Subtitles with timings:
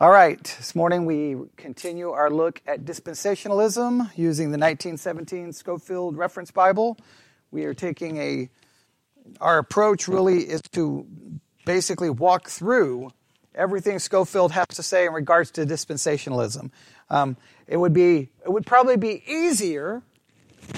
[0.00, 6.52] All right, this morning we continue our look at dispensationalism using the 1917 Scofield Reference
[6.52, 6.96] Bible.
[7.50, 8.48] We are taking a,
[9.40, 11.04] our approach really is to
[11.66, 13.10] basically walk through
[13.56, 16.70] everything Scofield has to say in regards to dispensationalism.
[17.10, 17.36] Um,
[17.66, 20.04] it would be, it would probably be easier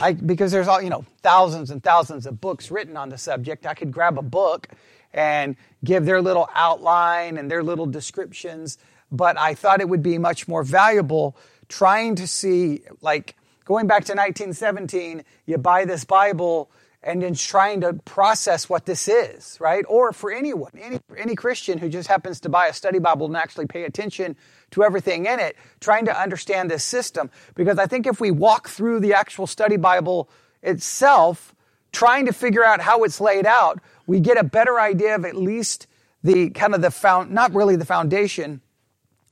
[0.01, 3.67] I, because there's all, you know, thousands and thousands of books written on the subject.
[3.67, 4.69] I could grab a book
[5.13, 8.79] and give their little outline and their little descriptions
[9.11, 11.37] but I thought it would be much more valuable
[11.69, 16.71] trying to see, like, going back to 1917, you buy this Bible
[17.03, 19.85] and then trying to process what this is, right?
[19.89, 23.37] Or for anyone, any, any Christian who just happens to buy a study Bible and
[23.37, 24.37] actually pay attention
[24.73, 27.31] to everything in it, trying to understand this system.
[27.55, 30.29] Because I think if we walk through the actual study Bible
[30.63, 31.55] itself,
[31.93, 35.37] trying to figure out how it's laid out, we get a better idea of at
[35.37, 35.87] least
[36.23, 38.61] the kind of the found, not really the foundation,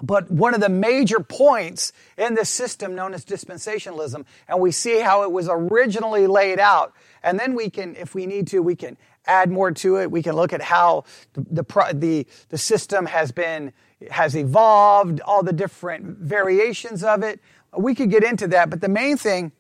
[0.03, 5.01] but one of the major points in this system known as dispensationalism, and we see
[5.01, 6.95] how it was originally laid out.
[7.23, 10.11] And then we can, if we need to, we can add more to it.
[10.11, 13.73] We can look at how the, the, the, the system has been,
[14.11, 17.41] has evolved, all the different variations of it.
[17.77, 19.53] We could get into that, but the main thing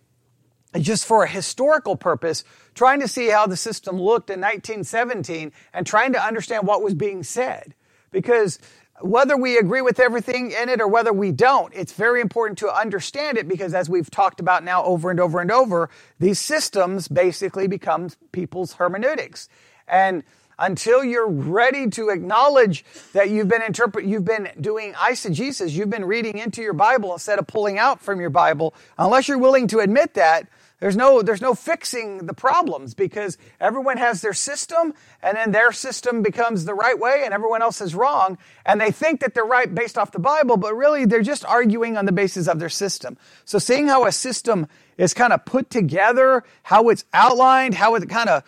[0.78, 2.44] just for a historical purpose,
[2.74, 6.94] trying to see how the system looked in 1917 and trying to understand what was
[6.94, 7.74] being said.
[8.10, 8.58] Because
[9.00, 12.72] whether we agree with everything in it or whether we don't, it's very important to
[12.72, 17.08] understand it because as we've talked about now over and over and over, these systems
[17.08, 19.48] basically become people's hermeneutics.
[19.86, 20.24] And
[20.58, 26.04] until you're ready to acknowledge that you've been interpret, you've been doing eisegesis, you've been
[26.04, 29.78] reading into your Bible instead of pulling out from your Bible, unless you're willing to
[29.78, 30.48] admit that,
[30.80, 35.72] there's no, there's no fixing the problems because everyone has their system and then their
[35.72, 38.38] system becomes the right way and everyone else is wrong.
[38.64, 41.96] And they think that they're right based off the Bible, but really they're just arguing
[41.96, 43.18] on the basis of their system.
[43.44, 48.08] So seeing how a system is kind of put together, how it's outlined, how it
[48.08, 48.44] kind of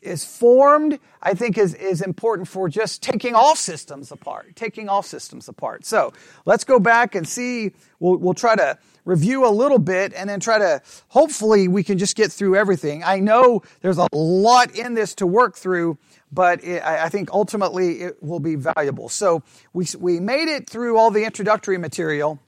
[0.00, 5.02] is formed, I think is, is important for just taking all systems apart, taking all
[5.02, 5.84] systems apart.
[5.84, 6.12] So
[6.44, 10.38] let's go back and see, we'll, we'll try to review a little bit and then
[10.38, 13.02] try to, hopefully we can just get through everything.
[13.02, 15.96] I know there's a lot in this to work through,
[16.30, 19.08] but it, I think ultimately it will be valuable.
[19.08, 19.42] So
[19.72, 22.38] we, we made it through all the introductory material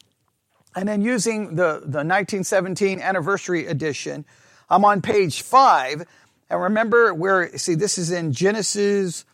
[0.76, 4.26] and then using the, the 1917 anniversary edition,
[4.68, 6.06] I'm on page five.
[6.50, 9.24] And remember where, see, this is in Genesis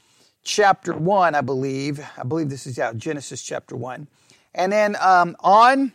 [0.44, 2.06] chapter one, I believe.
[2.16, 4.06] I believe this is, yeah, Genesis chapter one.
[4.54, 5.92] And then um, on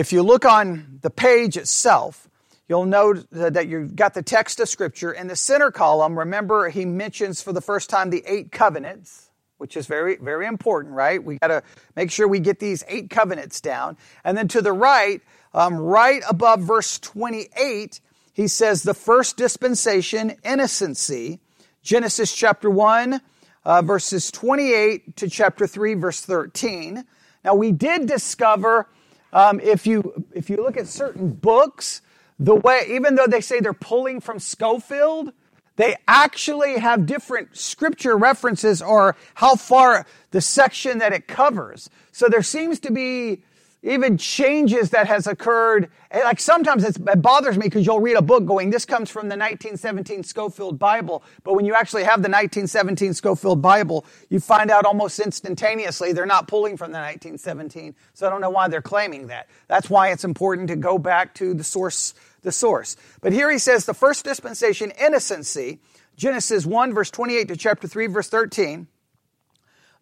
[0.00, 2.26] if you look on the page itself,
[2.66, 5.12] you'll note that you've got the text of Scripture.
[5.12, 9.76] In the center column, remember he mentions for the first time the eight covenants, which
[9.76, 11.22] is very, very important, right?
[11.22, 11.62] We got to
[11.96, 13.98] make sure we get these eight covenants down.
[14.24, 15.20] And then to the right,
[15.52, 18.00] um, right above verse 28,
[18.32, 21.40] he says the first dispensation, innocency,
[21.82, 23.20] Genesis chapter 1,
[23.66, 27.04] uh, verses 28 to chapter 3, verse 13.
[27.44, 28.88] Now, we did discover
[29.32, 32.02] um, if you if you look at certain books,
[32.38, 35.32] the way even though they say they're pulling from Scofield,
[35.76, 41.88] they actually have different scripture references or how far the section that it covers.
[42.12, 43.42] So there seems to be
[43.82, 45.90] even changes that has occurred.
[46.12, 49.36] Like sometimes it bothers me because you'll read a book going, this comes from the
[49.36, 51.22] 1917 Scofield Bible.
[51.44, 56.26] But when you actually have the 1917 Scofield Bible, you find out almost instantaneously they're
[56.26, 57.94] not pulling from the 1917.
[58.12, 59.48] So I don't know why they're claiming that.
[59.66, 62.96] That's why it's important to go back to the source, the source.
[63.22, 65.80] But here he says the first dispensation, innocency,
[66.16, 68.88] Genesis 1 verse 28 to chapter 3 verse 13.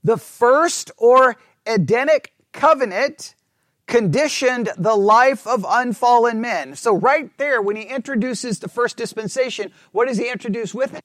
[0.03, 3.35] The first or Edenic covenant
[3.89, 6.77] conditioned the life of unfallen men.
[6.77, 11.05] So right there, when he introduces the first dispensation, what does he introduce with it?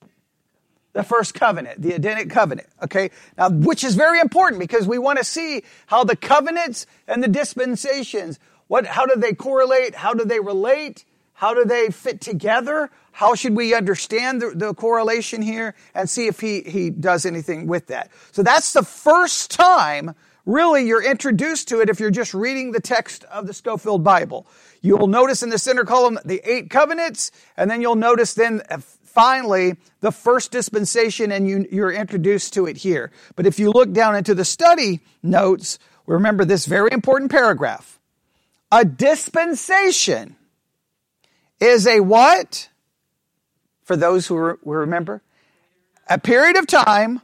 [0.91, 2.67] The first covenant, the Edenic covenant.
[2.83, 3.09] Okay.
[3.35, 7.27] Now, which is very important because we want to see how the covenants and the
[7.27, 8.37] dispensations,
[8.67, 9.95] what, how do they correlate?
[9.95, 11.05] How do they relate?
[11.33, 12.91] How do they fit together?
[13.11, 17.65] How should we understand the, the correlation here and see if he, he does anything
[17.65, 18.11] with that?
[18.31, 20.13] So that's the first time
[20.45, 24.45] Really, you're introduced to it if you're just reading the text of the Scofield Bible.
[24.81, 28.79] You'll notice in the center column the eight covenants, and then you'll notice then uh,
[28.79, 33.11] finally the first dispensation, and you, you're introduced to it here.
[33.37, 38.01] But if you look down into the study notes, remember this very important paragraph.
[38.69, 40.35] A dispensation
[41.61, 42.69] is a what?
[43.83, 45.21] For those who remember,
[46.09, 47.21] a period of time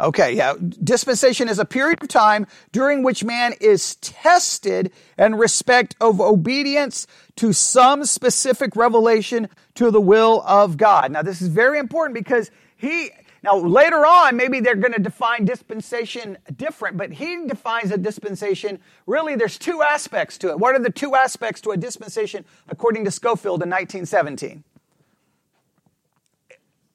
[0.00, 0.54] Okay, yeah.
[0.82, 7.06] Dispensation is a period of time during which man is tested in respect of obedience
[7.36, 11.12] to some specific revelation to the will of God.
[11.12, 13.10] Now, this is very important because he,
[13.42, 18.78] now later on, maybe they're going to define dispensation different, but he defines a dispensation.
[19.06, 20.58] Really, there's two aspects to it.
[20.58, 24.64] What are the two aspects to a dispensation according to Scofield in 1917?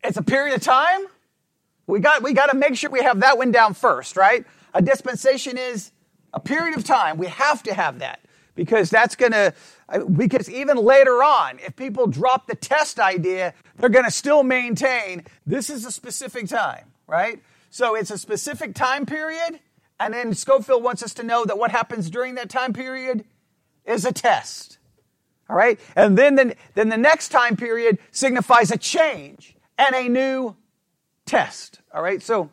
[0.04, 1.06] It's a period of time
[1.88, 4.46] we got, we got to make sure we have that one down first, right?
[4.74, 5.92] A dispensation is
[6.34, 7.18] a period of time.
[7.18, 8.20] We have to have that
[8.56, 9.54] because that's going to,
[10.16, 15.26] because even later on, if people drop the test idea, they're going to still maintain
[15.46, 17.42] this is a specific time, right?
[17.70, 19.60] So it's a specific time period.
[20.00, 23.26] And then Scofield wants us to know that what happens during that time period
[23.86, 24.78] is a test.
[25.50, 25.80] All right?
[25.96, 30.56] And then, then, then the next time period signifies a change and a new
[31.26, 31.80] test.
[31.94, 32.50] All right, so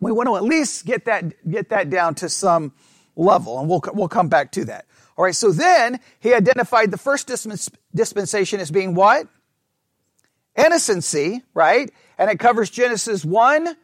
[0.00, 2.72] we want to at least get that get that down to some
[3.16, 4.86] level, and we'll we'll come back to that.
[5.16, 7.30] All right, so then he identified the first
[7.94, 9.28] dispensation as being what?
[10.56, 11.90] Innocency, right?
[12.16, 13.76] And it covers Genesis 1,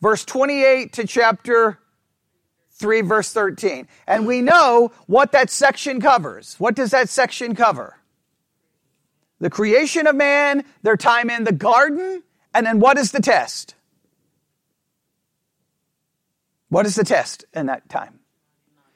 [0.00, 1.78] verse 28 to chapter
[2.72, 3.88] 3, verse 13.
[4.06, 6.54] And we know what that section covers.
[6.58, 7.96] What does that section cover?
[9.40, 12.22] The creation of man, their time in the garden,
[12.56, 13.74] and then what is the test?
[16.70, 18.18] What is the test in that time?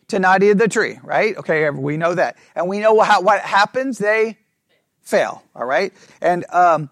[0.08, 1.36] To not eat the tree, right?
[1.36, 2.36] Okay, we know that.
[2.56, 3.98] And we know how, what happens.
[3.98, 4.38] They
[5.02, 5.92] fail, all right?
[6.22, 6.88] And, um,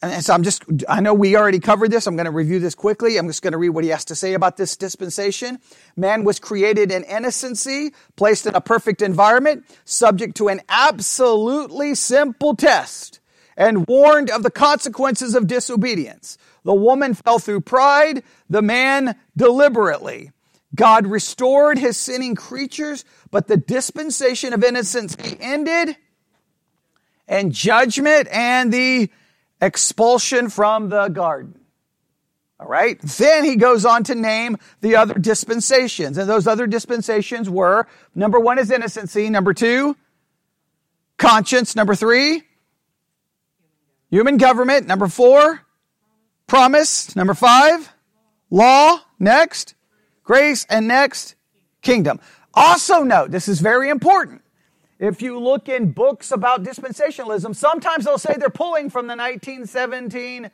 [0.00, 2.06] and so I'm just, I know we already covered this.
[2.06, 3.18] I'm going to review this quickly.
[3.18, 5.58] I'm just going to read what he has to say about this dispensation.
[5.96, 12.54] Man was created in innocency, placed in a perfect environment, subject to an absolutely simple
[12.54, 13.18] test
[13.56, 16.36] and warned of the consequences of disobedience.
[16.64, 20.32] The woman fell through pride, the man deliberately.
[20.74, 25.96] God restored his sinning creatures, but the dispensation of innocence ended,
[27.28, 29.10] and judgment and the
[29.60, 31.58] expulsion from the garden.
[32.58, 33.00] All right.
[33.02, 36.16] Then he goes on to name the other dispensations.
[36.16, 39.28] And those other dispensations were number one is innocency.
[39.28, 39.96] Number two,
[41.18, 41.76] conscience.
[41.76, 42.42] Number three,
[44.10, 44.86] Human government.
[44.86, 45.62] Number four,
[46.46, 47.14] promise.
[47.16, 47.92] Number five,
[48.50, 49.00] law.
[49.18, 49.74] Next,
[50.22, 50.66] grace.
[50.68, 51.34] And next,
[51.82, 52.20] kingdom.
[52.54, 54.42] Also note, this is very important.
[54.98, 60.50] If you look in books about dispensationalism, sometimes they'll say they're pulling from the 1917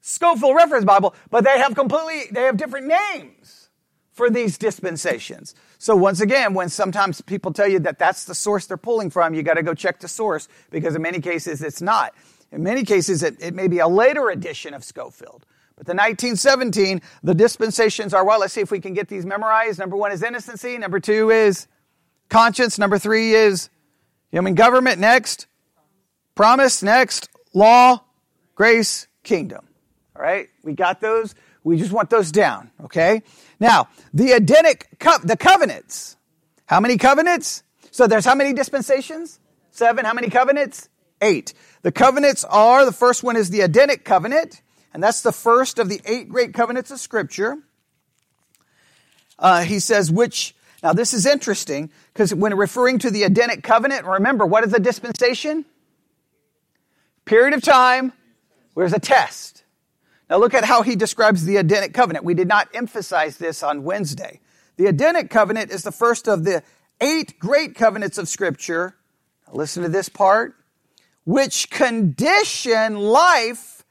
[0.00, 3.70] Scofield Reference Bible, but they have completely, they have different names
[4.10, 5.54] for these dispensations.
[5.78, 9.32] So once again, when sometimes people tell you that that's the source they're pulling from,
[9.34, 12.14] you got to go check the source because in many cases it's not.
[12.54, 15.44] In many cases, it, it may be a later edition of Scofield.
[15.76, 19.80] But the 1917, the dispensations are, well, let's see if we can get these memorized.
[19.80, 20.78] Number one is innocency.
[20.78, 21.66] Number two is
[22.28, 22.78] conscience.
[22.78, 23.70] Number three is
[24.30, 25.00] human government.
[25.00, 25.48] Next,
[26.36, 26.80] promise.
[26.80, 28.04] Next, law,
[28.54, 29.66] grace, kingdom.
[30.14, 31.34] All right, we got those.
[31.64, 32.70] We just want those down.
[32.84, 33.22] Okay.
[33.58, 36.16] Now, the Edenic, co- the covenants.
[36.66, 37.64] How many covenants?
[37.90, 39.40] So there's how many dispensations?
[39.72, 40.04] Seven.
[40.04, 40.88] How many covenants?
[41.20, 41.52] Eight.
[41.84, 44.62] The covenants are, the first one is the Edenic covenant,
[44.94, 47.58] and that's the first of the eight great covenants of Scripture.
[49.38, 54.06] Uh, he says, which, now this is interesting, because when referring to the Edenic covenant,
[54.06, 55.66] remember, what is a dispensation?
[57.26, 58.14] Period of time,
[58.72, 59.64] where's a test.
[60.30, 62.24] Now look at how he describes the Edenic covenant.
[62.24, 64.40] We did not emphasize this on Wednesday.
[64.78, 66.62] The Edenic covenant is the first of the
[67.02, 68.96] eight great covenants of Scripture.
[69.46, 70.54] Now listen to this part
[71.24, 73.84] which condition life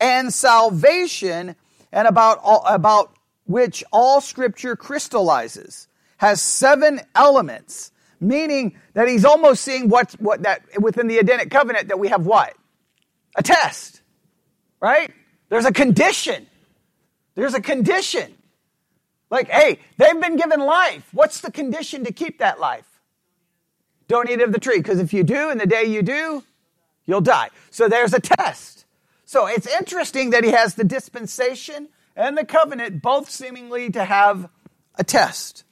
[0.00, 1.56] and salvation
[1.92, 3.14] and about all, about
[3.44, 5.88] which all scripture crystallizes
[6.18, 11.88] has seven elements meaning that he's almost seeing what what that within the edenic covenant
[11.88, 12.54] that we have what?
[13.36, 14.00] A test
[14.80, 15.10] right?
[15.48, 16.46] There's a condition.
[17.34, 18.34] There's a condition.
[19.30, 21.08] Like hey they've been given life.
[21.12, 22.86] What's the condition to keep that life?
[24.08, 26.42] Don't eat of the tree because if you do and the day you do
[27.06, 27.50] you'll die.
[27.70, 28.84] So there's a test.
[29.24, 34.48] So it's interesting that he has the dispensation and the covenant both seemingly to have
[34.96, 35.64] a test.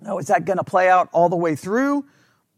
[0.00, 2.04] Now, is that going to play out all the way through?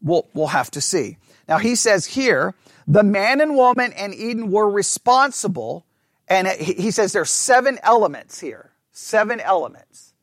[0.01, 1.17] We'll, we'll have to see.
[1.47, 2.53] Now, he says here,
[2.87, 5.85] the man and woman and Eden were responsible,
[6.27, 8.71] and he says there's seven elements here.
[8.91, 10.13] Seven elements.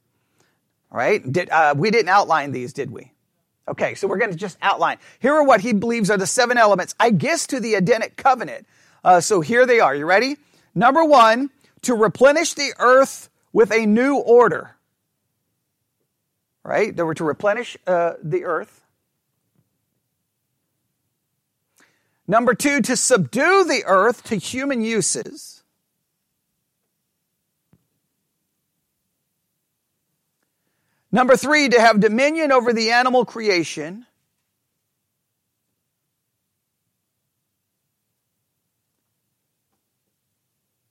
[0.93, 1.33] All right?
[1.33, 3.14] Did, uh, we didn't outline these, did we?
[3.67, 4.99] Okay, so we're going to just outline.
[5.21, 8.67] Here are what he believes are the seven elements, I guess, to the Edenic covenant.
[9.03, 9.95] Uh, so here they are.
[9.95, 10.37] You ready?
[10.75, 11.51] Number one,
[11.83, 14.77] to replenish the earth with a new order.
[16.63, 16.95] Right?
[16.95, 18.83] They were to replenish uh, the earth.
[22.27, 25.64] Number two, to subdue the earth to human uses.
[31.15, 34.05] Number three, to have dominion over the animal creation.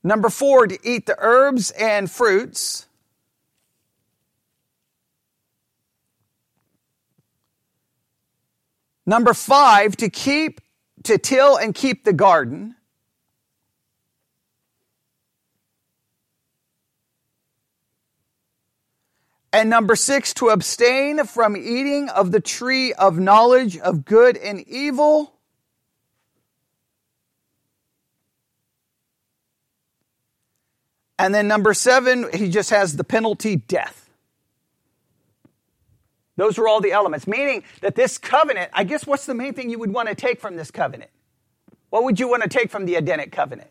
[0.01, 2.86] Number four, to eat the herbs and fruits.
[9.06, 10.62] Number five, to keep,
[11.03, 12.75] to till and keep the garden.
[19.53, 24.60] And number six, to abstain from eating of the tree of knowledge of good and
[24.67, 25.36] evil.
[31.19, 34.10] And then number seven, he just has the penalty death.
[36.36, 39.69] Those are all the elements, meaning that this covenant, I guess what's the main thing
[39.69, 41.12] you would want to take from this covenant?
[41.91, 43.69] What would you want to take from the Edenic covenant?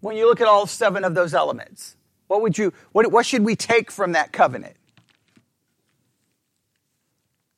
[0.00, 1.96] When you look at all seven of those elements,
[2.32, 4.74] what would you, what, what should we take from that covenant?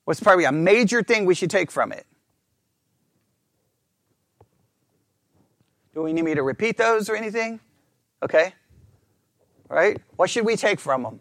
[0.04, 2.04] What's probably a major thing we should take from it?
[5.94, 7.60] Do we need me to repeat those or anything?
[8.20, 8.52] Okay?
[9.70, 9.96] All right?
[10.16, 11.20] What should we take from them?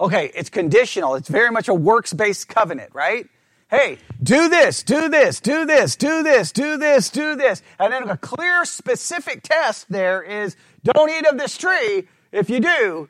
[0.00, 1.14] Okay, it's conditional.
[1.16, 3.28] It's very much a works based covenant, right?
[3.72, 7.62] Hey, do this, do this, do this, do this, do this, do this.
[7.78, 12.06] And then a clear, specific test there is don't eat of this tree.
[12.32, 13.08] If you do,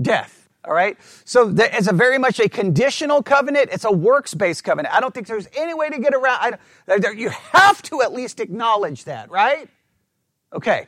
[0.00, 0.48] death.
[0.64, 0.96] All right?
[1.26, 3.68] So it's a very much a conditional covenant.
[3.72, 4.94] It's a works based covenant.
[4.94, 6.56] I don't think there's any way to get around.
[6.88, 9.68] I, you have to at least acknowledge that, right?
[10.54, 10.86] Okay.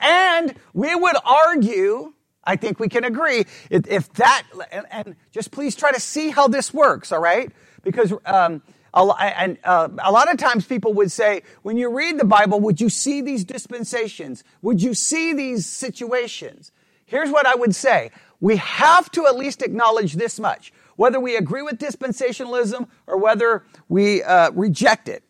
[0.00, 2.12] And we would argue,
[2.46, 6.48] I think we can agree, if that, and, and just please try to see how
[6.48, 7.50] this works, all right?
[7.82, 8.62] Because, um,
[8.94, 12.60] a, and, uh, a lot of times people would say, when you read the Bible,
[12.60, 14.44] would you see these dispensations?
[14.62, 16.72] Would you see these situations?
[17.04, 18.10] Here's what I would say
[18.40, 20.72] we have to at least acknowledge this much.
[20.96, 25.22] Whether we agree with dispensationalism or whether we uh, reject it.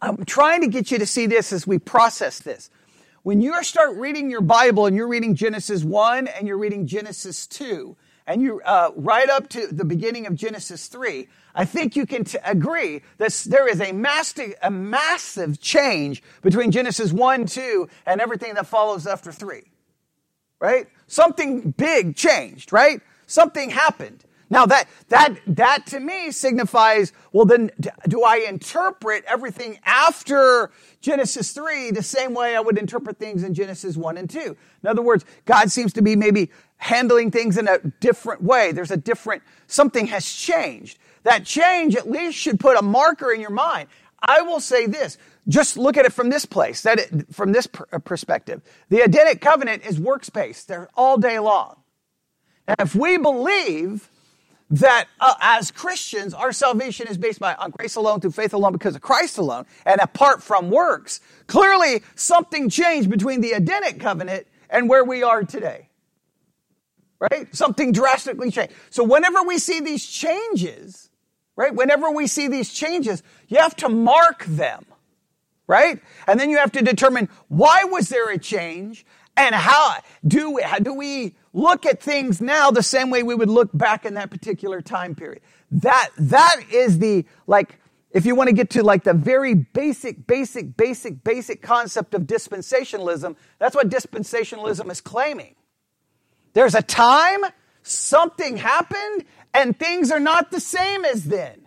[0.00, 2.70] I'm trying to get you to see this as we process this.
[3.24, 7.46] When you start reading your Bible and you're reading Genesis 1 and you're reading Genesis
[7.46, 12.06] 2, and you uh, right up to the beginning of Genesis 3, I think you
[12.06, 17.88] can t- agree that there is a massive, a massive change between Genesis 1, 2,
[18.06, 19.64] and everything that follows after 3
[20.60, 20.88] right?
[21.06, 23.02] Something big changed, right?
[23.26, 24.24] Something happened.
[24.50, 27.70] Now that, that, that to me signifies, well then,
[28.08, 30.70] do I interpret everything after
[31.00, 34.56] Genesis 3 the same way I would interpret things in Genesis 1 and 2?
[34.82, 38.72] In other words, God seems to be maybe handling things in a different way.
[38.72, 40.98] There's a different, something has changed.
[41.22, 43.88] That change at least should put a marker in your mind.
[44.20, 47.66] I will say this, just look at it from this place, that it, from this
[47.66, 48.62] pr- uh, perspective.
[48.88, 50.68] The Edenic covenant is works based.
[50.68, 51.76] They're all day long.
[52.66, 54.08] And if we believe
[54.80, 58.72] that uh, as Christians, our salvation is based by, on grace alone, through faith alone,
[58.72, 64.46] because of Christ alone, and apart from works, clearly something changed between the Edenic covenant
[64.68, 65.88] and where we are today.
[67.20, 67.54] Right?
[67.54, 68.74] Something drastically changed.
[68.90, 71.08] So whenever we see these changes,
[71.56, 71.74] right?
[71.74, 74.84] Whenever we see these changes, you have to mark them
[75.66, 76.00] right?
[76.26, 80.62] And then you have to determine why was there a change and how do we,
[80.62, 84.14] how do we look at things now the same way we would look back in
[84.14, 85.42] that particular time period?
[85.70, 87.78] That, that is the, like,
[88.12, 92.22] if you want to get to like the very basic, basic, basic, basic concept of
[92.22, 95.56] dispensationalism, that's what dispensationalism is claiming.
[96.52, 97.40] There's a time,
[97.82, 101.63] something happened, and things are not the same as then.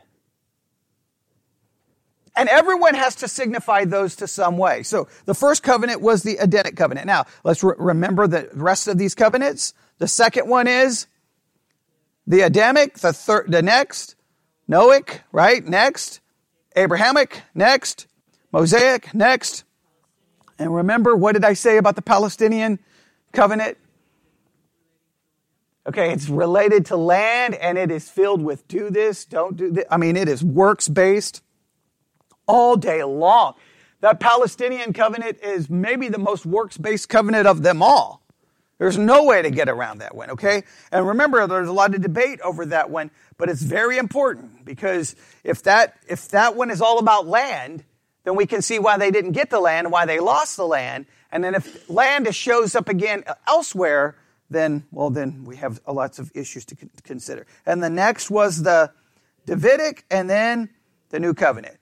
[2.38, 4.84] And everyone has to signify those to some way.
[4.84, 7.08] So the first covenant was the Edenic covenant.
[7.08, 9.74] Now, let's re- remember the rest of these covenants.
[9.98, 11.08] The second one is
[12.28, 14.16] the Adamic, the third, the next,
[14.70, 15.66] Noahic, right?
[15.66, 16.20] Next,
[16.76, 18.06] Abrahamic, next,
[18.52, 19.64] Mosaic, next.
[20.60, 22.78] And remember, what did I say about the Palestinian
[23.34, 23.78] covenant?
[25.88, 29.86] Okay, it's related to land and it is filled with do this, don't do this.
[29.90, 31.42] I mean, it is works based
[32.48, 33.54] all day long.
[34.02, 38.22] That Palestinian covenant is maybe the most works based covenant of them all.
[38.78, 40.64] There's no way to get around that one, okay?
[40.92, 45.16] And remember, there's a lot of debate over that one, but it's very important because
[45.44, 47.84] if that, if that one is all about land,
[48.24, 51.08] then we can see why they didn't get the land, why they lost the land.
[51.32, 54.16] And then if land shows up again elsewhere,
[54.50, 57.48] then, well, then we have lots of issues to consider.
[57.66, 58.92] And the next was the
[59.46, 60.70] Davidic and then
[61.10, 61.78] the New Covenant.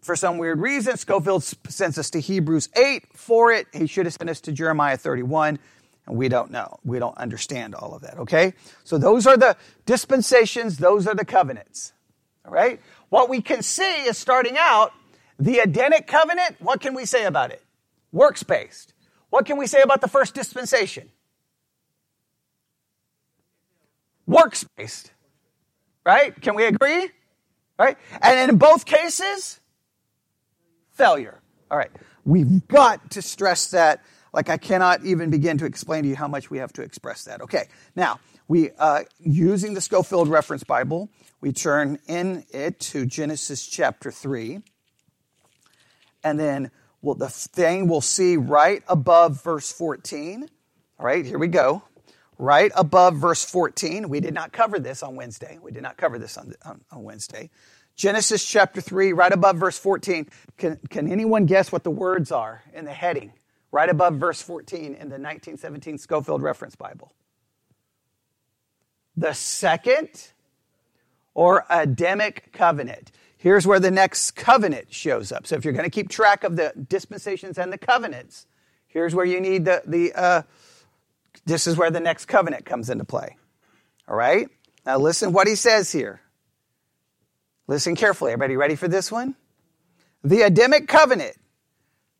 [0.00, 3.66] For some weird reason, Scofield sends us to Hebrews 8 for it.
[3.72, 5.58] He should have sent us to Jeremiah 31,
[6.06, 6.78] and we don't know.
[6.84, 8.54] We don't understand all of that, okay?
[8.84, 11.92] So those are the dispensations, those are the covenants,
[12.46, 12.80] all right?
[13.10, 14.92] What we can see is starting out,
[15.38, 17.62] the Edenic covenant, what can we say about it?
[18.12, 18.94] Works based.
[19.28, 21.10] What can we say about the first dispensation?
[24.26, 25.12] Works based.
[26.04, 26.40] Right?
[26.40, 27.10] Can we agree?
[27.78, 27.96] Right?
[28.22, 29.59] And in both cases,
[30.92, 31.40] failure.
[31.70, 31.90] All right.
[32.24, 34.02] We've got to stress that.
[34.32, 37.24] Like I cannot even begin to explain to you how much we have to express
[37.24, 37.40] that.
[37.40, 37.68] Okay.
[37.96, 41.08] Now, we, uh, using the Scofield Reference Bible,
[41.40, 44.60] we turn in it to Genesis chapter 3.
[46.22, 46.70] And then
[47.02, 50.48] well, the thing we'll see right above verse 14.
[50.98, 51.82] All right, here we go.
[52.38, 54.08] Right above verse 14.
[54.08, 55.58] We did not cover this on Wednesday.
[55.62, 57.50] We did not cover this on, on, on Wednesday.
[58.00, 60.26] Genesis chapter 3, right above verse 14.
[60.56, 63.34] Can, can anyone guess what the words are in the heading?
[63.72, 67.12] Right above verse 14 in the 1917 Scofield Reference Bible.
[69.18, 70.08] The second
[71.34, 73.12] or Adamic covenant.
[73.36, 75.46] Here's where the next covenant shows up.
[75.46, 78.46] So if you're going to keep track of the dispensations and the covenants,
[78.86, 80.42] here's where you need the, the uh,
[81.44, 83.36] this is where the next covenant comes into play.
[84.08, 84.48] All right?
[84.86, 86.22] Now listen what he says here.
[87.70, 88.32] Listen carefully.
[88.32, 89.36] Everybody ready for this one?
[90.24, 91.36] The Adamic covenant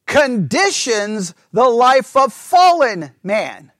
[0.06, 3.72] conditions the life of fallen man.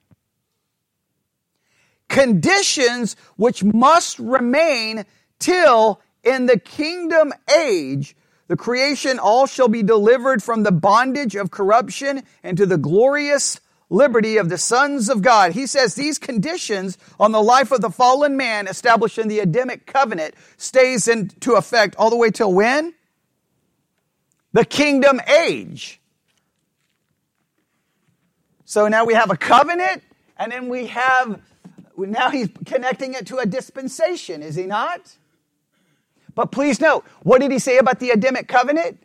[2.09, 5.05] Conditions which must remain
[5.39, 8.17] till in the kingdom age,
[8.49, 13.61] the creation all shall be delivered from the bondage of corruption and to the glorious
[13.91, 15.51] liberty of the sons of God.
[15.51, 19.85] He says these conditions on the life of the fallen man established in the Adamic
[19.85, 22.93] covenant stays into effect all the way till when?
[24.53, 25.99] The kingdom age.
[28.65, 30.01] So now we have a covenant
[30.37, 31.41] and then we have,
[31.97, 35.17] now he's connecting it to a dispensation, is he not?
[36.33, 39.03] But please note, what did he say about the Adamic covenant?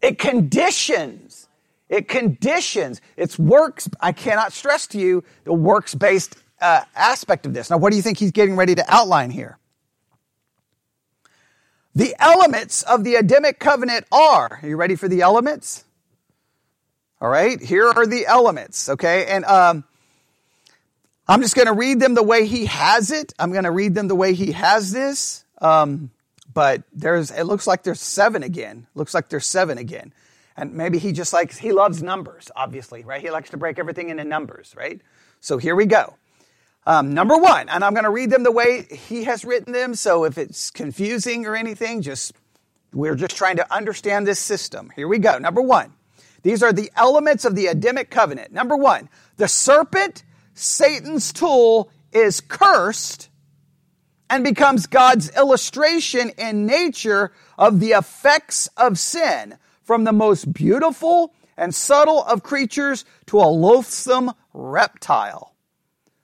[0.00, 1.46] It conditions.
[1.92, 3.02] It conditions.
[3.18, 3.86] It's works.
[4.00, 7.68] I cannot stress to you the works based uh, aspect of this.
[7.68, 9.58] Now, what do you think he's getting ready to outline here?
[11.94, 15.84] The elements of the Adamic covenant are, are you ready for the elements?
[17.20, 19.26] All right, here are the elements, okay?
[19.26, 19.84] And um,
[21.28, 23.34] I'm just going to read them the way he has it.
[23.38, 25.44] I'm going to read them the way he has this.
[25.60, 26.10] Um,
[26.54, 28.86] but there's, it looks like there's seven again.
[28.94, 30.14] Looks like there's seven again.
[30.56, 33.20] And maybe he just likes, he loves numbers, obviously, right?
[33.20, 35.00] He likes to break everything into numbers, right?
[35.40, 36.14] So here we go.
[36.84, 39.94] Um, number one, and I'm going to read them the way he has written them.
[39.94, 42.34] So if it's confusing or anything, just,
[42.92, 44.90] we're just trying to understand this system.
[44.94, 45.38] Here we go.
[45.38, 45.92] Number one,
[46.42, 48.52] these are the elements of the Adamic covenant.
[48.52, 53.30] Number one, the serpent, Satan's tool, is cursed
[54.28, 61.34] and becomes God's illustration in nature of the effects of sin, from the most beautiful
[61.56, 65.54] and subtle of creatures to a loathsome reptile.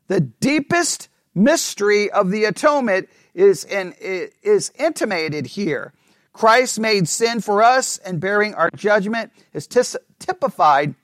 [0.09, 5.92] The deepest mystery of the atonement is, in, is intimated here.
[6.33, 10.94] Christ made sin for us and bearing our judgment is typified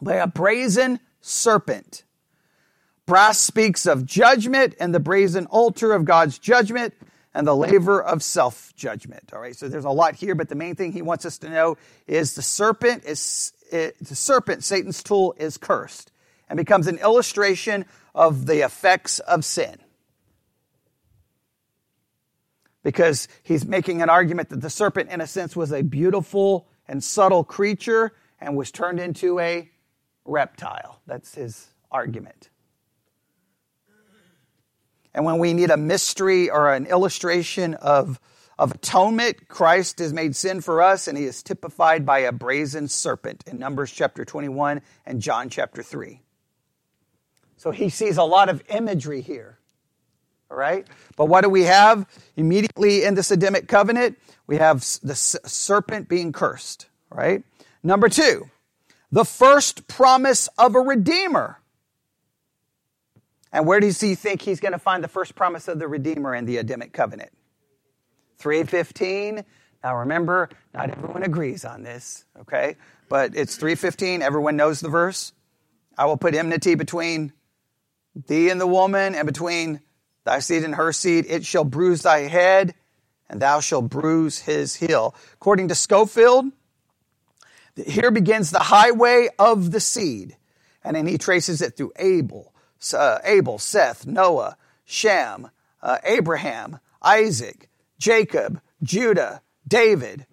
[0.00, 2.04] by a brazen serpent.
[3.06, 6.94] Brass speaks of judgment and the brazen altar of God's judgment
[7.34, 9.32] and the laver of self judgment.
[9.32, 11.50] All right, so there's a lot here, but the main thing he wants us to
[11.50, 16.12] know is the serpent is it, the serpent, Satan's tool, is cursed
[16.48, 19.76] and becomes an illustration of the effects of sin.
[22.82, 27.02] Because he's making an argument that the serpent, in a sense, was a beautiful and
[27.02, 29.70] subtle creature and was turned into a
[30.24, 31.00] reptile.
[31.06, 32.50] That's his argument.
[35.14, 38.18] And when we need a mystery or an illustration of,
[38.58, 42.88] of atonement, Christ is made sin for us, and he is typified by a brazen
[42.88, 46.20] serpent in Numbers chapter 21 and John chapter 3.
[47.56, 49.58] So he sees a lot of imagery here.
[50.50, 50.86] All right?
[51.16, 54.18] But what do we have immediately in this Adamic covenant?
[54.46, 56.86] We have the serpent being cursed.
[57.10, 57.44] Right?
[57.84, 58.50] Number two,
[59.12, 61.60] the first promise of a redeemer.
[63.54, 66.34] And where does he think he's going to find the first promise of the Redeemer
[66.34, 67.30] in the Adamic covenant?
[68.38, 69.44] 315.
[69.84, 72.76] Now remember, not everyone agrees on this, okay?
[73.08, 75.32] But it's 315, everyone knows the verse.
[75.96, 77.32] I will put enmity between
[78.26, 79.80] thee and the woman, and between
[80.24, 81.26] thy seed and her seed.
[81.28, 82.74] It shall bruise thy head,
[83.28, 85.14] and thou shalt bruise his heel.
[85.34, 86.46] According to Scofield,
[87.86, 90.36] here begins the highway of the seed.
[90.82, 92.53] And then he traces it through Abel,
[92.92, 95.48] uh, Abel, Seth, Noah, Shem,
[95.82, 97.68] uh, Abraham, Isaac,
[97.98, 100.26] Jacob, Judah, David,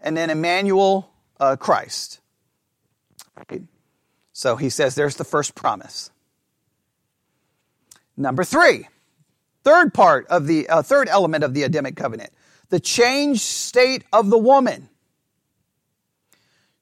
[0.00, 2.20] and then Emmanuel, uh, Christ.
[4.32, 6.10] So he says there's the first promise.
[8.16, 8.88] Number three,
[9.62, 12.30] third part of the uh, third element of the Adamic covenant,
[12.68, 14.88] the changed state of the woman.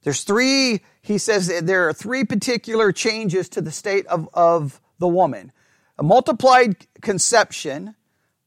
[0.02, 5.08] There's three, he says there are three particular changes to the state of, of the
[5.08, 5.52] woman.
[5.98, 7.94] A multiplied conception,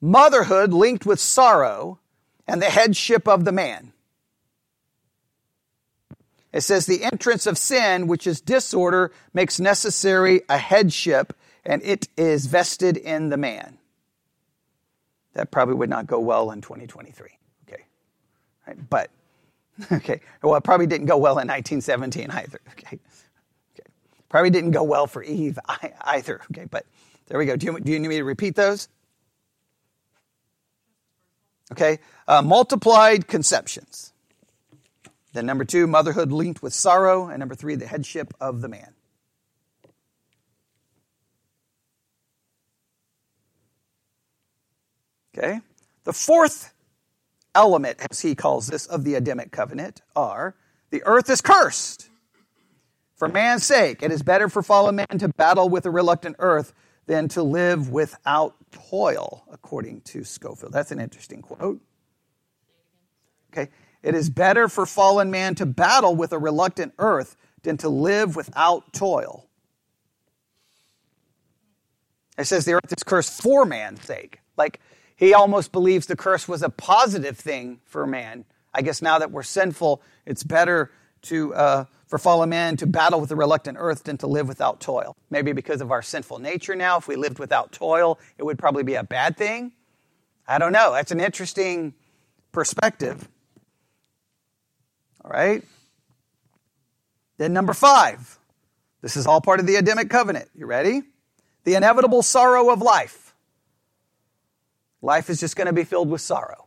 [0.02, 2.00] motherhood linked with sorrow,
[2.48, 3.94] and the headship of the man.
[6.56, 12.08] It says the entrance of sin, which is disorder, makes necessary a headship, and it
[12.16, 13.78] is vested in the man.
[15.34, 17.28] That probably would not go well in 2023.
[17.68, 17.84] Okay.
[18.66, 18.90] Right?
[18.90, 19.12] But,
[19.92, 20.22] okay.
[20.42, 22.62] Well, it probably didn't go well in 1917 either.
[22.72, 23.00] Okay.
[24.36, 25.58] Probably didn't go well for Eve
[26.02, 26.42] either.
[26.52, 26.66] Okay.
[26.70, 26.86] But
[27.28, 27.56] there we go.
[27.56, 28.90] Do you, do you need me to repeat those?
[31.72, 32.00] Okay.
[32.28, 34.12] Uh, multiplied conceptions.
[35.32, 37.30] Then number two, motherhood linked with sorrow.
[37.30, 38.94] And number three, the headship of the man.
[45.38, 45.62] Okay.
[46.04, 46.74] The fourth
[47.56, 50.56] element, as he calls this, of the Adamic covenant are
[50.90, 52.10] the earth is cursed.
[53.16, 56.74] For man's sake, it is better for fallen man to battle with a reluctant earth
[57.06, 60.74] than to live without toil, according to Scofield.
[60.74, 61.82] That's an interesting quote.
[63.54, 63.72] Okay.
[64.04, 68.36] It is better for fallen man to battle with a reluctant earth than to live
[68.36, 69.48] without toil.
[72.38, 74.42] It says the earth is cursed for man's sake.
[74.58, 74.82] Like
[75.16, 78.46] he almost believes the curse was a positive thing for man.
[78.74, 80.92] I guess now that we're sinful, it's better
[81.24, 84.80] to uh, for fallen man to battle with the reluctant earth than to live without
[84.80, 85.18] toil.
[85.30, 88.84] Maybe because of our sinful nature now, if we lived without toil, it would probably
[88.84, 89.74] be a bad thing.
[90.48, 90.94] I don't know.
[90.94, 91.94] That's an interesting
[92.54, 93.28] perspective.
[95.26, 95.62] All right?
[97.38, 98.40] Then, number five.
[99.02, 100.48] This is all part of the Adamic covenant.
[100.56, 101.02] You ready?
[101.66, 103.36] The inevitable sorrow of life.
[105.02, 106.65] Life is just going to be filled with sorrow.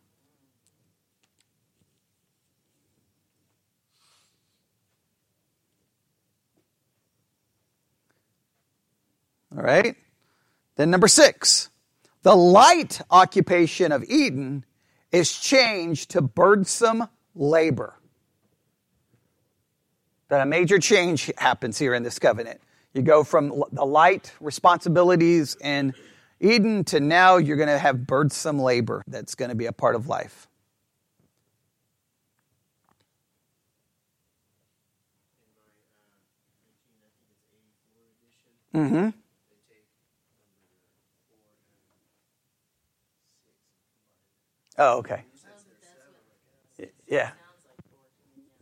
[9.59, 9.97] All right?
[10.77, 11.69] Then, number six.
[12.23, 14.65] The light occupation of Eden
[15.11, 17.95] is changed to burdensome labor
[20.29, 22.61] that a major change happens here in this covenant.
[22.93, 25.95] You go from the light responsibilities in
[26.41, 29.95] Eden to now you're going to have burdensome labor that's going to be a part
[29.95, 30.47] of life.
[38.75, 39.09] Mm-hmm.
[44.79, 45.25] Oh, okay.
[47.09, 47.31] Yeah.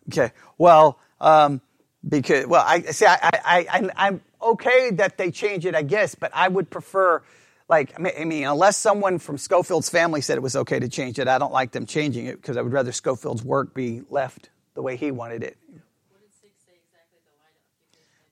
[0.08, 0.32] Okay.
[0.56, 1.60] Well, um,
[2.08, 3.06] because well, I see.
[3.06, 7.22] I, I, I'm okay that they change it, I guess, but I would prefer.
[7.68, 11.26] Like, I mean, unless someone from Scofield's family said it was okay to change it,
[11.26, 14.82] I don't like them changing it because I would rather Scofield's work be left the
[14.82, 15.56] way he wanted it.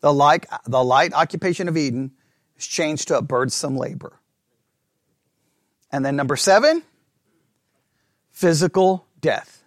[0.01, 2.13] the light, the light occupation of Eden
[2.59, 4.13] is changed to a burdensome labor.
[5.91, 6.83] And then number seven,
[8.35, 9.63] physical death.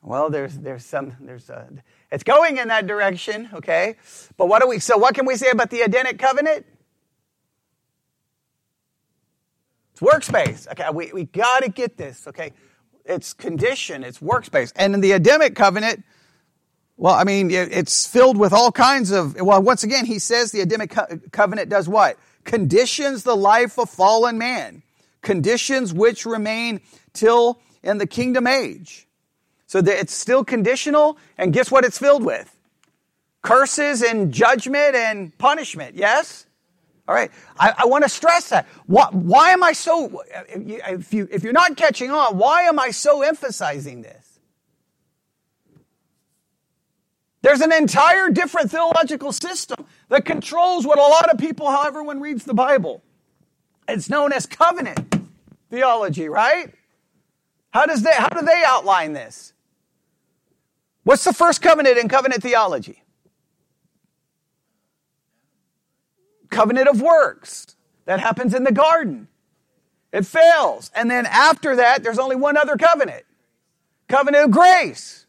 [0.00, 1.68] Well, there's there's some there's a,
[2.12, 3.96] it's going in that direction, okay?
[4.36, 6.64] But what do we so what can we say about the Edenic covenant?
[9.92, 10.68] It's workspace.
[10.68, 12.52] Okay, we, we gotta get this, okay?
[13.04, 14.72] It's condition, it's workspace.
[14.76, 16.04] And in the Edenic covenant,
[16.96, 20.60] well, I mean, it's filled with all kinds of, well, once again, he says the
[20.60, 22.18] Edenic co- covenant does what?
[22.44, 24.82] Conditions the life of fallen man.
[25.22, 26.80] Conditions which remain
[27.12, 29.06] till in the kingdom age.
[29.66, 32.54] So that it's still conditional, and guess what it's filled with?
[33.42, 36.46] Curses and judgment and punishment, yes?
[37.06, 37.30] All right.
[37.58, 38.66] I, I want to stress that.
[38.86, 42.90] Why, why am I so, if, you, if you're not catching on, why am I
[42.90, 44.24] so emphasizing this?
[47.42, 52.20] There's an entire different theological system that controls what a lot of people, how everyone
[52.20, 53.02] reads the Bible.
[53.88, 55.12] It's known as covenant
[55.70, 56.72] theology, right?
[57.70, 59.52] How does they how do they outline this?
[61.02, 63.02] What's the first covenant in covenant theology?
[66.48, 67.74] Covenant of works.
[68.04, 69.26] That happens in the garden.
[70.12, 70.92] It fails.
[70.94, 73.24] And then after that, there's only one other covenant.
[74.08, 75.26] Covenant of grace.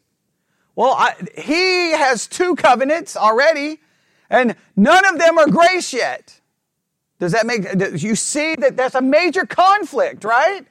[0.76, 3.80] Well, I, he has two covenants already,
[4.30, 6.40] and none of them are grace yet.
[7.18, 7.64] Does that make,
[8.02, 10.66] you see that that's a major conflict, right?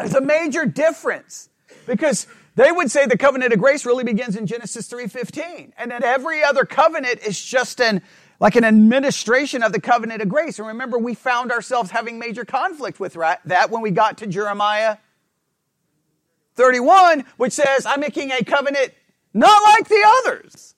[0.00, 1.50] It's a major difference
[1.86, 6.02] because they would say the covenant of grace really begins in Genesis 3:15 and that
[6.02, 8.02] every other covenant is just an
[8.40, 10.58] like an administration of the covenant of grace.
[10.58, 14.98] And remember we found ourselves having major conflict with that when we got to Jeremiah
[16.54, 18.92] 31 which says I'm making a covenant
[19.34, 20.74] not like the others.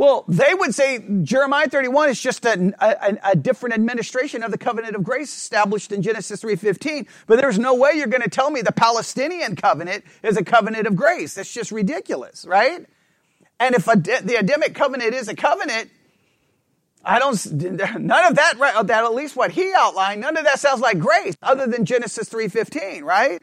[0.00, 4.56] Well, they would say Jeremiah 31 is just a, a, a, different administration of the
[4.56, 7.06] covenant of grace established in Genesis 3.15.
[7.26, 10.86] But there's no way you're going to tell me the Palestinian covenant is a covenant
[10.86, 11.34] of grace.
[11.34, 12.86] That's just ridiculous, right?
[13.58, 15.90] And if a, the Adamic covenant is a covenant,
[17.04, 20.80] I don't, none of that, that at least what he outlined, none of that sounds
[20.80, 23.42] like grace other than Genesis 3.15, right?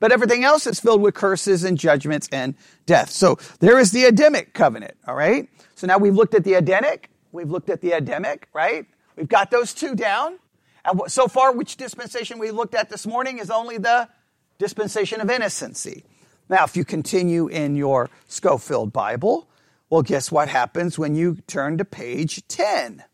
[0.00, 2.54] But everything else is filled with curses and judgments and
[2.86, 3.10] death.
[3.10, 5.48] So there is the Adamic covenant, all right?
[5.84, 8.86] So now we've looked at the Edenic, we've looked at the Adamic, right?
[9.16, 10.38] We've got those two down.
[10.82, 14.08] And so far, which dispensation we looked at this morning is only the
[14.56, 16.06] dispensation of innocency.
[16.48, 19.46] Now, if you continue in your Scofield Bible,
[19.90, 23.04] well, guess what happens when you turn to page 10?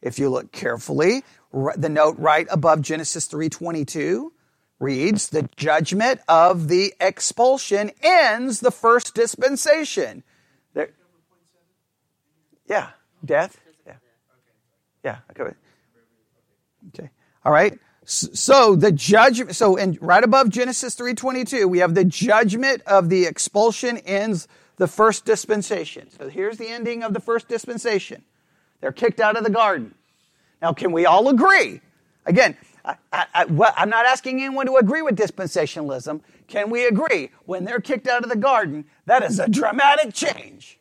[0.00, 4.32] If you look carefully, the note right above Genesis 3:22
[4.80, 10.24] reads, "The judgment of the expulsion ends the first dispensation."
[12.66, 12.90] Yeah.
[13.24, 13.60] Death?
[13.86, 13.94] Yeah.
[15.04, 15.18] Yeah.
[15.30, 15.54] Okay.
[16.88, 17.10] Okay.
[17.44, 17.78] All right.
[18.04, 23.26] So the judgment, so in, right above Genesis 3.22, we have the judgment of the
[23.26, 26.10] expulsion ends the first dispensation.
[26.10, 28.24] So here's the ending of the first dispensation.
[28.80, 29.94] They're kicked out of the garden.
[30.60, 31.80] Now, can we all agree?
[32.26, 36.20] Again, I, am not asking anyone to agree with dispensationalism.
[36.48, 37.30] Can we agree?
[37.44, 40.80] When they're kicked out of the garden, that is a dramatic change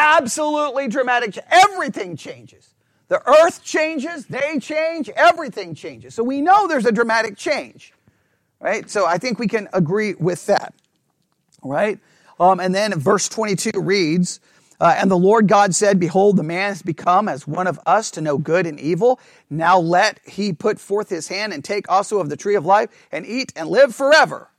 [0.00, 1.38] absolutely dramatic.
[1.50, 2.74] Everything changes.
[3.08, 6.14] The earth changes, they change, everything changes.
[6.14, 7.92] So we know there's a dramatic change,
[8.60, 8.88] right?
[8.88, 10.74] So I think we can agree with that,
[11.62, 11.98] right?
[12.38, 14.38] Um, and then verse 22 reads,
[14.80, 18.12] uh, and the Lord God said, Behold, the man has become as one of us
[18.12, 19.20] to know good and evil.
[19.50, 22.88] Now let he put forth his hand and take also of the tree of life
[23.12, 24.50] and eat and live forever.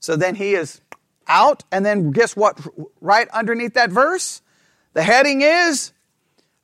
[0.00, 0.80] So then he is
[1.28, 1.64] out.
[1.72, 2.60] And then guess what?
[3.00, 4.42] Right underneath that verse?
[4.92, 5.92] The heading is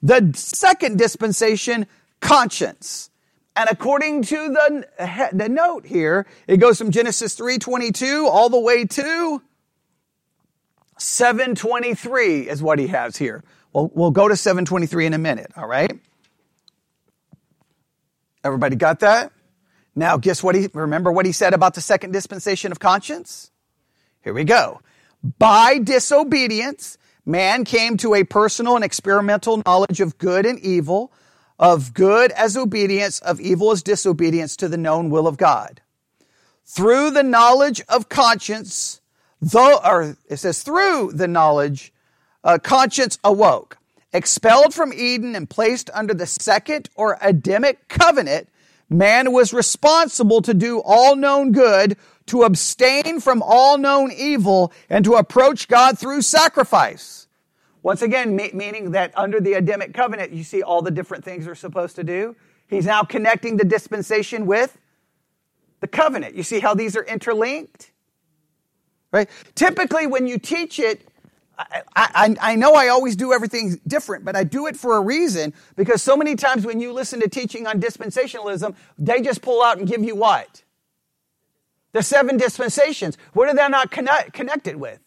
[0.03, 1.87] the second dispensation,
[2.21, 3.11] conscience.
[3.55, 8.85] And according to the, the note here, it goes from Genesis 3.22 all the way
[8.85, 9.43] to
[10.99, 13.43] 723 is what he has here.
[13.73, 15.99] Well, we'll go to 723 in a minute, all right?
[18.45, 19.33] Everybody got that?
[19.95, 23.51] Now, guess what he, remember what he said about the second dispensation of conscience?
[24.23, 24.81] Here we go.
[25.39, 31.13] By disobedience, Man came to a personal and experimental knowledge of good and evil,
[31.59, 35.81] of good as obedience, of evil as disobedience to the known will of God.
[36.65, 39.01] Through the knowledge of conscience,
[39.41, 41.93] though, or it says through the knowledge,
[42.45, 43.79] uh, conscience awoke.
[44.13, 48.49] Expelled from Eden and placed under the second or Adamic covenant,
[48.89, 55.05] man was responsible to do all known good to abstain from all known evil and
[55.05, 57.29] to approach God through sacrifice.
[57.83, 61.55] Once again, meaning that under the Adamic covenant, you see all the different things we're
[61.55, 62.35] supposed to do.
[62.67, 64.77] He's now connecting the dispensation with
[65.81, 66.35] the covenant.
[66.35, 67.93] You see how these are interlinked?
[69.13, 69.31] Right?
[69.55, 71.07] Typically, when you teach it,
[71.59, 75.01] I, I, I, know I always do everything different, but I do it for a
[75.01, 79.63] reason because so many times when you listen to teaching on dispensationalism, they just pull
[79.63, 80.63] out and give you what?
[81.97, 83.17] The seven dispensations.
[83.33, 84.99] What are they not connect, connected with?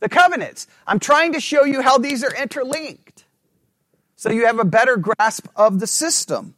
[0.00, 0.66] The covenants.
[0.88, 3.24] I'm trying to show you how these are interlinked
[4.16, 6.56] so you have a better grasp of the system.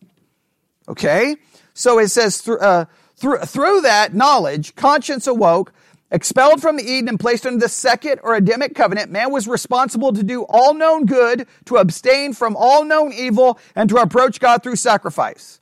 [0.88, 1.36] Okay?
[1.74, 5.70] So it says, through, uh, through, through that knowledge, conscience awoke,
[6.10, 10.22] expelled from Eden and placed under the second or Adamic covenant, man was responsible to
[10.22, 14.76] do all known good, to abstain from all known evil, and to approach God through
[14.76, 15.60] sacrifice.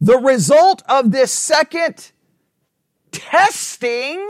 [0.00, 2.10] The result of this second
[3.12, 4.28] testing,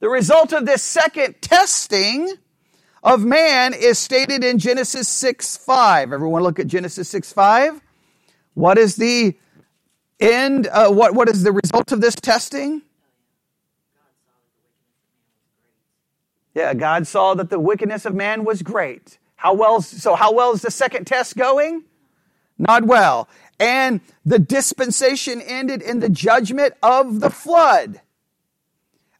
[0.00, 2.34] the result of this second testing
[3.02, 6.12] of man is stated in Genesis 6 5.
[6.12, 7.80] Everyone look at Genesis 6 5.
[8.54, 9.36] What is the
[10.18, 10.66] end?
[10.66, 12.82] uh, what, what is the result of this testing?
[16.54, 19.18] Yeah, God saw that the wickedness of man was great.
[19.36, 21.84] How well, so how well is the second test going?
[22.58, 23.28] Not well.
[23.60, 28.00] And the dispensation ended in the judgment of the flood.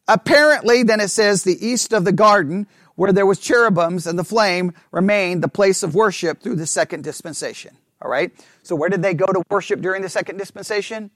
[0.07, 4.23] Apparently, then it says the east of the garden, where there was cherubims and the
[4.23, 7.77] flame, remained the place of worship through the second dispensation.
[8.01, 8.31] All right?
[8.63, 11.11] So where did they go to worship during the second dispensation?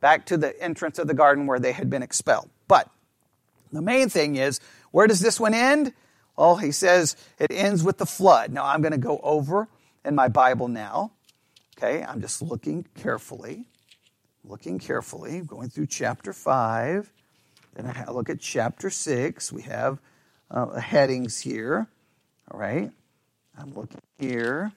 [0.00, 2.48] Back to the entrance of the garden where they had been expelled.
[2.66, 2.90] But
[3.72, 4.58] the main thing is,
[4.90, 5.92] where does this one end?
[6.36, 8.52] Well, he says it ends with the flood.
[8.52, 9.68] Now I'm going to go over
[10.02, 11.12] in my Bible now.
[11.82, 13.64] Okay, I'm just looking carefully,
[14.44, 17.10] looking carefully, going through chapter 5.
[17.72, 19.50] Then I look at chapter 6.
[19.50, 19.98] We have
[20.50, 21.88] uh, headings here.
[22.50, 22.90] All right,
[23.58, 24.72] I'm looking here,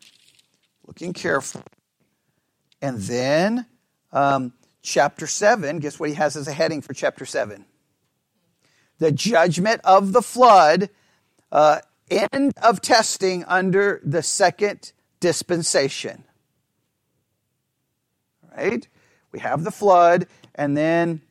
[0.87, 1.65] looking carefully.
[2.81, 3.65] And then
[4.13, 7.65] um, chapter 7, guess what he has as a heading for chapter 7?
[8.99, 10.89] The judgment of the flood,
[11.51, 16.23] uh, end of testing under the second dispensation.
[18.55, 18.87] Right?
[19.31, 21.21] We have the flood, and then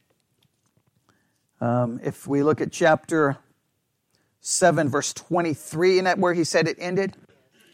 [1.60, 3.38] um, if we look at chapter
[4.40, 7.16] 7, verse 23, isn't that where he said it ended?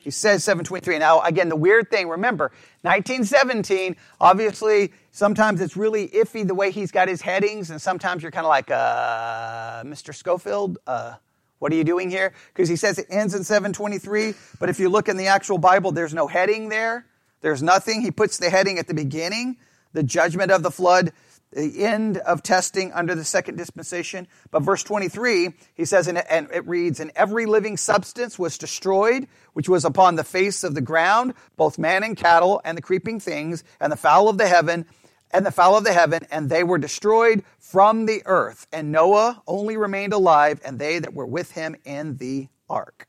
[0.03, 0.99] He says 723.
[0.99, 6.91] Now, again, the weird thing, remember, 1917, obviously, sometimes it's really iffy the way he's
[6.91, 10.15] got his headings, and sometimes you're kind of like, uh, Mr.
[10.15, 11.15] Scofield, uh,
[11.59, 12.33] what are you doing here?
[12.55, 15.93] Because he says it ends in 723, but if you look in the actual Bible,
[15.93, 17.07] there's no heading there.
[17.41, 18.03] There's nothing.
[18.03, 19.57] He puts the heading at the beginning,
[19.93, 21.13] the judgment of the flood
[21.53, 24.29] the end of testing under the second dispensation.
[24.51, 29.69] But verse 23, he says, and it reads, And every living substance was destroyed, which
[29.69, 33.65] was upon the face of the ground, both man and cattle, and the creeping things,
[33.81, 34.85] and the fowl of the heaven,
[35.31, 38.67] and the fowl of the heaven, and they were destroyed from the earth.
[38.73, 43.09] And Noah only remained alive, and they that were with him in the ark.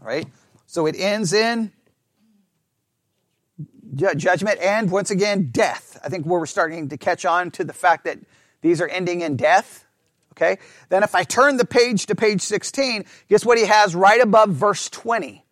[0.00, 0.26] All right?
[0.66, 1.72] So it ends in
[3.96, 5.98] judgment and once again death.
[6.04, 8.18] I think we're starting to catch on to the fact that
[8.60, 9.84] these are ending in death.
[10.32, 10.58] Okay?
[10.90, 14.50] Then if I turn the page to page 16, guess what he has right above
[14.50, 15.44] verse 20?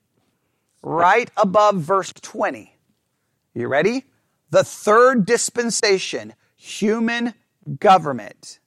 [0.83, 2.77] Right above verse 20.
[3.55, 4.05] You ready?
[4.51, 7.35] The third dispensation, human
[7.79, 8.59] government.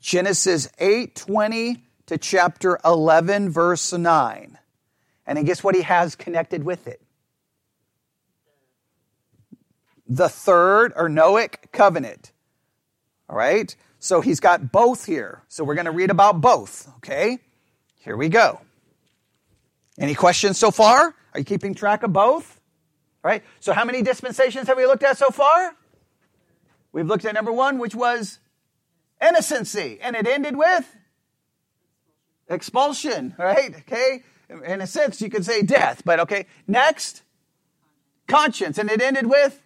[0.00, 4.58] Genesis 8:20 to chapter 11 verse 9.
[5.26, 7.02] And then guess what he has connected with it?
[10.08, 12.32] The third or Noahic covenant.
[13.28, 13.74] All right?
[13.98, 15.42] So he's got both here.
[15.48, 16.88] So we're going to read about both.
[16.98, 17.38] Okay?
[18.00, 18.60] Here we go.
[19.98, 21.14] Any questions so far?
[21.32, 22.60] Are you keeping track of both?
[23.24, 23.42] All right?
[23.60, 25.74] So how many dispensations have we looked at so far?
[26.92, 28.38] We've looked at number one, which was
[29.20, 30.96] innocency, and it ended with
[32.48, 33.74] expulsion, right?
[33.80, 34.22] Okay?
[34.64, 36.46] In a sense, you could say death, but okay.
[36.68, 37.22] Next,
[38.28, 39.62] conscience, and it ended with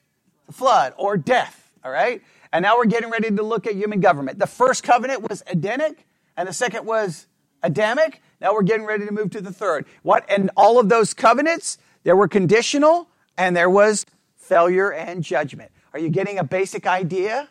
[0.54, 1.72] flood or death.
[1.84, 2.22] All right?
[2.52, 4.38] And now we're getting ready to look at human government.
[4.38, 7.26] The first covenant was Edenic, and the second was
[7.62, 8.22] Adamic.
[8.40, 9.86] Now we're getting ready to move to the third.
[10.02, 10.24] What?
[10.28, 14.04] And all of those covenants, there were conditional, and there was
[14.36, 15.70] failure and judgment.
[15.92, 17.48] Are you getting a basic idea?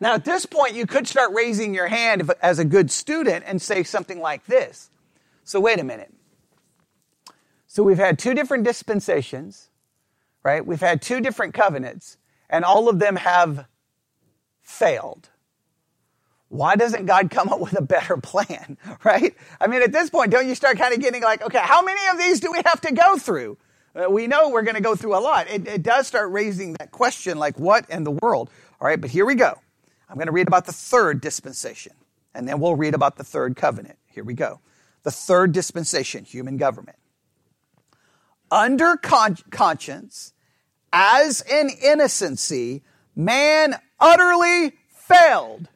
[0.00, 3.62] Now, at this point, you could start raising your hand as a good student and
[3.62, 4.90] say something like this.
[5.44, 6.12] So, wait a minute.
[7.68, 9.68] So, we've had two different dispensations
[10.42, 10.64] right?
[10.64, 12.16] We've had two different covenants,
[12.50, 13.66] and all of them have
[14.62, 15.28] failed.
[16.48, 19.34] Why doesn't God come up with a better plan, right?
[19.60, 22.00] I mean, at this point, don't you start kind of getting like, okay, how many
[22.12, 23.56] of these do we have to go through?
[23.94, 25.48] Uh, we know we're going to go through a lot.
[25.48, 28.50] It, it does start raising that question, like, what in the world?
[28.80, 29.58] All right, but here we go.
[30.08, 31.92] I'm going to read about the third dispensation,
[32.34, 33.98] and then we'll read about the third covenant.
[34.06, 34.60] Here we go.
[35.04, 36.98] The third dispensation, human government
[38.52, 40.34] under con- conscience,
[40.92, 42.82] as in innocency,
[43.16, 45.68] man utterly failed.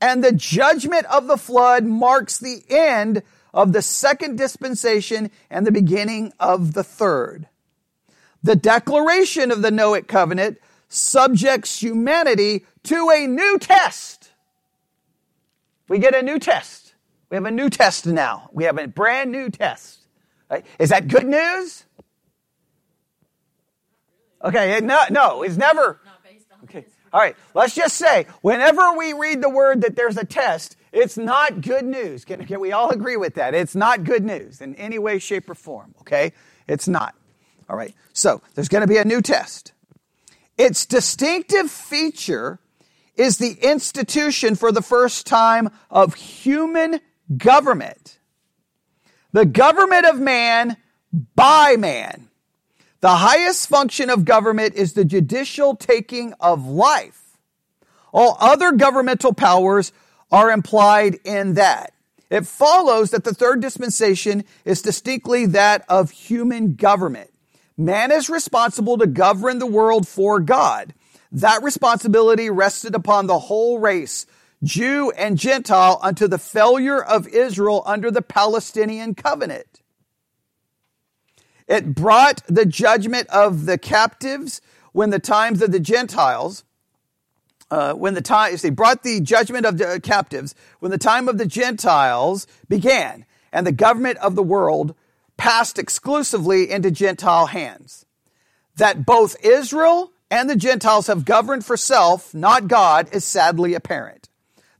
[0.00, 3.22] And the judgment of the flood marks the end
[3.54, 7.48] of the second dispensation and the beginning of the third.
[8.42, 14.30] The declaration of the Noahic covenant subjects humanity to a new test.
[15.88, 16.94] We get a new test.
[17.30, 18.50] We have a new test now.
[18.52, 20.06] We have a brand new test.
[20.50, 20.64] Right?
[20.78, 21.85] Is that good news?
[24.46, 26.00] Okay, no, no, it's never.
[26.64, 30.76] Okay, all right, let's just say whenever we read the word that there's a test,
[30.92, 32.24] it's not good news.
[32.24, 33.54] Can, can we all agree with that?
[33.54, 36.32] It's not good news in any way, shape, or form, okay?
[36.68, 37.14] It's not.
[37.68, 37.94] All right.
[38.12, 39.72] So there's going to be a new test.
[40.56, 42.60] Its distinctive feature
[43.16, 47.00] is the institution for the first time of human
[47.36, 48.18] government.
[49.32, 50.76] The government of man
[51.34, 52.28] by man.
[53.00, 57.38] The highest function of government is the judicial taking of life.
[58.12, 59.92] All other governmental powers
[60.30, 61.92] are implied in that.
[62.30, 67.30] It follows that the third dispensation is distinctly that of human government.
[67.76, 70.94] Man is responsible to govern the world for God.
[71.30, 74.26] That responsibility rested upon the whole race,
[74.64, 79.82] Jew and Gentile, unto the failure of Israel under the Palestinian covenant.
[81.68, 84.60] It brought the judgment of the captives
[84.92, 86.64] when the times of the Gentiles,
[87.70, 91.38] uh, when the time, they brought the judgment of the captives when the time of
[91.38, 94.94] the Gentiles began and the government of the world
[95.36, 98.06] passed exclusively into Gentile hands.
[98.76, 104.28] That both Israel and the Gentiles have governed for self, not God, is sadly apparent.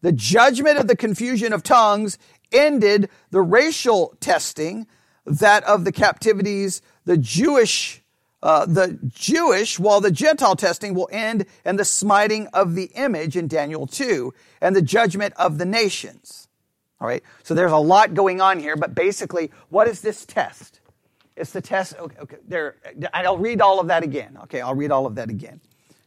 [0.03, 2.19] The judgment of the confusion of tongues
[2.53, 4.87] ended the racial testing
[5.27, 8.03] that of the captivities, the Jewish,
[8.43, 13.37] uh, the Jewish, while the Gentile testing will end in the smiting of the image
[13.37, 16.49] in Daniel 2 and the judgment of the nations.
[17.01, 17.23] All right.
[17.43, 20.81] So there's a lot going on here, but basically, what is this test?
[21.37, 21.95] It's the test.
[21.99, 22.37] Okay, okay.
[22.49, 22.77] There,
[23.13, 24.39] I'll read all of that again.
[24.45, 25.61] Okay, I'll read all of that again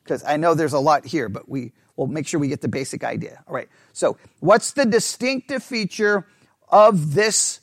[0.03, 2.67] because I know there's a lot here, but we will make sure we get the
[2.67, 3.43] basic idea.
[3.47, 3.69] All right.
[3.93, 6.25] So, what's the distinctive feature
[6.69, 7.59] of this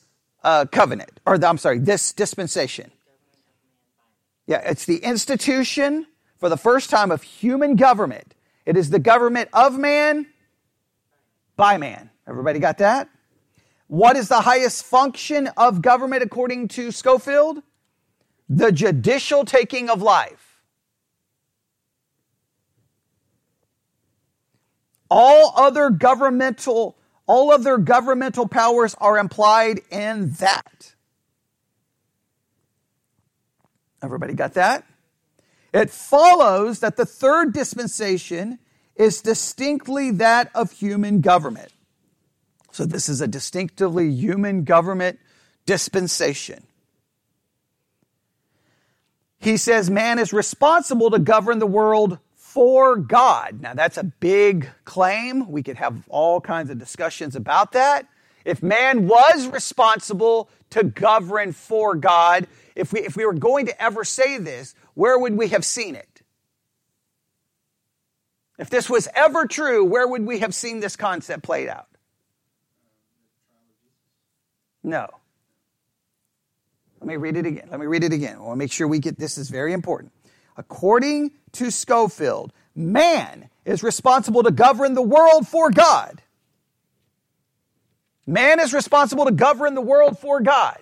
[0.47, 2.93] uh, covenant, or the, I'm sorry, this dispensation?
[4.47, 6.07] Yeah, it's the institution
[6.39, 8.35] for the first time of human government.
[8.65, 10.27] It is the government of man
[11.57, 12.11] by man.
[12.29, 13.09] Everybody got that?
[13.89, 17.63] What is the highest function of government according to Scofield?
[18.49, 20.61] The judicial taking of life.
[25.11, 26.96] All other governmental,
[27.27, 30.95] all of their governmental powers are implied in that.
[34.03, 34.85] Everybody got that?
[35.73, 38.59] It follows that the third dispensation
[38.95, 41.73] is distinctly that of human government.
[42.71, 45.19] So this is a distinctively human government
[45.65, 46.63] dispensation.
[49.39, 52.19] He says man is responsible to govern the world
[52.57, 53.61] for God.
[53.61, 55.51] Now that's a big claim.
[55.51, 58.09] We could have all kinds of discussions about that.
[58.47, 63.83] If man was responsible to govern for God, if we, if we were going to
[63.83, 66.23] ever say this, where would we have seen it?
[68.59, 71.89] If this was ever true, where would we have seen this concept played out?
[74.83, 75.11] No.
[77.01, 77.69] Let me read it again.
[77.71, 78.37] Let me read it again.
[78.37, 80.13] I want to make sure we get this is very important.
[80.57, 86.23] According to Scofield, man is responsible to govern the world for God.
[88.27, 90.79] Man is responsible to govern the world for God.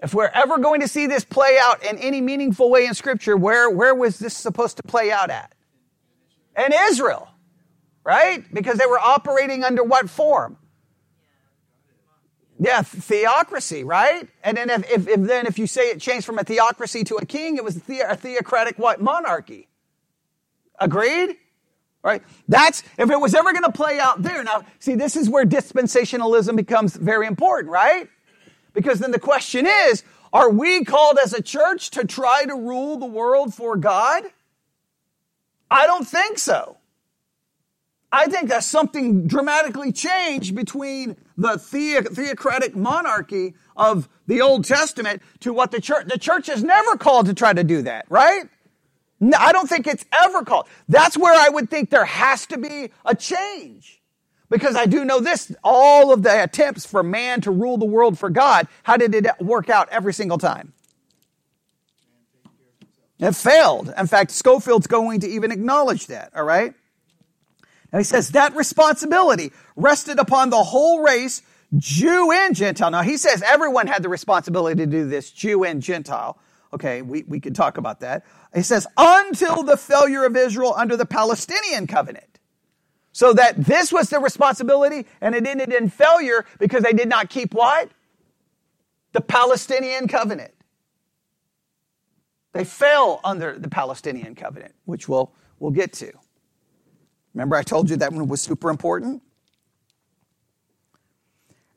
[0.00, 3.36] If we're ever going to see this play out in any meaningful way in Scripture,
[3.36, 5.52] where, where was this supposed to play out at?
[6.56, 7.28] In Israel
[8.08, 8.42] right?
[8.54, 10.56] Because they were operating under what form?
[12.60, 14.28] Yeah, theocracy, right?
[14.42, 17.14] And then if, if, if, then if you say it changed from a theocracy to
[17.16, 19.68] a king, it was a, the, a theocratic what monarchy.
[20.80, 21.36] Agreed?
[22.02, 22.22] Right?
[22.48, 24.42] That's if it was ever going to play out there.
[24.42, 28.08] Now, see, this is where dispensationalism becomes very important, right?
[28.72, 30.02] Because then the question is,
[30.32, 34.24] are we called as a church to try to rule the world for God?
[35.70, 36.76] I don't think so.
[38.10, 45.52] I think that something dramatically changed between the theocratic monarchy of the Old Testament to
[45.52, 48.42] what the church, the church is never called to try to do that, right?
[49.20, 50.66] No, I don't think it's ever called.
[50.88, 54.02] That's where I would think there has to be a change.
[54.50, 58.18] Because I do know this, all of the attempts for man to rule the world
[58.18, 60.72] for God, how did it work out every single time?
[63.20, 63.92] It failed.
[63.96, 66.74] In fact, Scofield's going to even acknowledge that, all right?
[67.92, 71.42] And he says that responsibility rested upon the whole race,
[71.76, 72.90] Jew and Gentile.
[72.90, 76.38] Now he says everyone had the responsibility to do this, Jew and Gentile.
[76.72, 78.26] Okay, we, we could talk about that.
[78.54, 82.24] He says, until the failure of Israel under the Palestinian covenant.
[83.12, 87.30] So that this was the responsibility and it ended in failure because they did not
[87.30, 87.90] keep what?
[89.12, 90.52] The Palestinian covenant.
[92.52, 96.12] They fell under the Palestinian covenant, which we'll, we'll get to.
[97.38, 99.22] Remember, I told you that one was super important?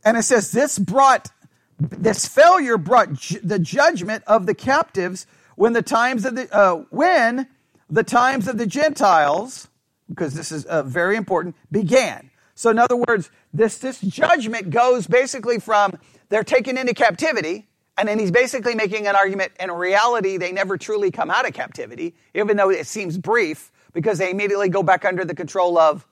[0.04, 1.30] And it says, This brought
[1.78, 6.78] this failure brought ju- the judgment of the captives when the times of the uh,
[6.90, 7.48] when
[7.92, 9.68] the times of the Gentiles,
[10.10, 12.32] because this is uh, very important, began.
[12.56, 15.94] So, in other words, this this judgment goes basically from
[16.30, 17.68] they're taken into captivity,
[18.00, 19.52] and then he's basically making an argument.
[19.60, 24.18] In reality, they never truly come out of captivity, even though it seems brief, because
[24.18, 26.06] they immediately go back under the control of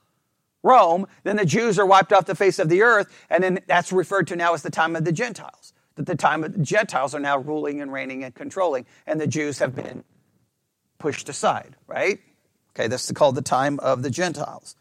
[0.62, 3.92] Rome, then the Jews are wiped off the face of the earth, and then that's
[3.92, 5.72] referred to now as the time of the Gentiles.
[5.96, 9.26] That the time of the Gentiles are now ruling and reigning and controlling, and the
[9.26, 10.04] Jews have been
[10.98, 12.20] pushed aside, right?
[12.74, 14.76] Okay, this is called the time of the Gentiles.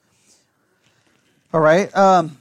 [1.52, 1.96] All right.
[1.96, 2.38] Um,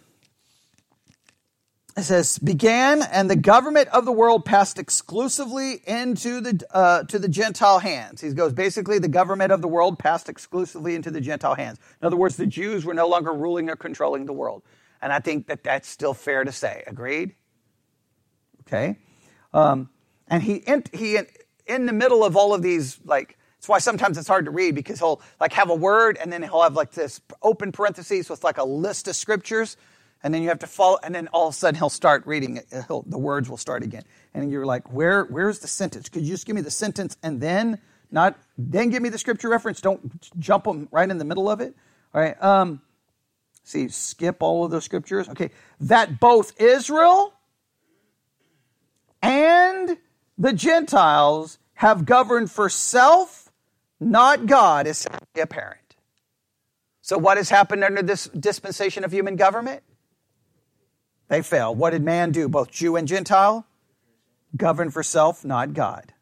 [1.99, 7.19] it says began and the government of the world passed exclusively into the uh, to
[7.19, 8.21] the gentile hands.
[8.21, 11.79] He goes basically the government of the world passed exclusively into the gentile hands.
[12.01, 14.63] In other words the jews were no longer ruling or controlling the world.
[15.03, 16.85] And i think that that's still fair to say.
[16.87, 17.35] Agreed?
[18.63, 18.97] Okay.
[19.53, 19.91] Um,
[20.29, 21.19] and he in, he
[21.67, 24.77] in, the middle of all of these like that's why sometimes it's hard to read
[24.77, 28.45] because he'll like have a word and then he'll have like this open parentheses with
[28.45, 29.77] like a list of scriptures
[30.23, 32.57] and then you have to follow, and then all of a sudden he'll start reading
[32.57, 32.67] it.
[32.87, 34.05] He'll, the words will start again,
[34.35, 35.25] and you're like, "Where?
[35.25, 36.09] Where's the sentence?
[36.09, 39.49] Could you just give me the sentence and then not then give me the scripture
[39.49, 39.81] reference?
[39.81, 41.75] Don't jump them right in the middle of it."
[42.15, 42.43] All right.
[42.43, 42.81] Um,
[43.63, 45.29] see, skip all of those scriptures.
[45.29, 45.51] Okay,
[45.81, 47.33] that both Israel
[49.23, 49.99] and
[50.37, 53.53] the Gentiles have governed for self,
[54.01, 55.07] not God, is
[55.41, 55.97] apparent.
[57.03, 59.83] So, what has happened under this dispensation of human government?
[61.29, 61.75] They fell.
[61.75, 63.67] What did man do, both Jew and Gentile?
[64.57, 66.13] Govern for self, not God.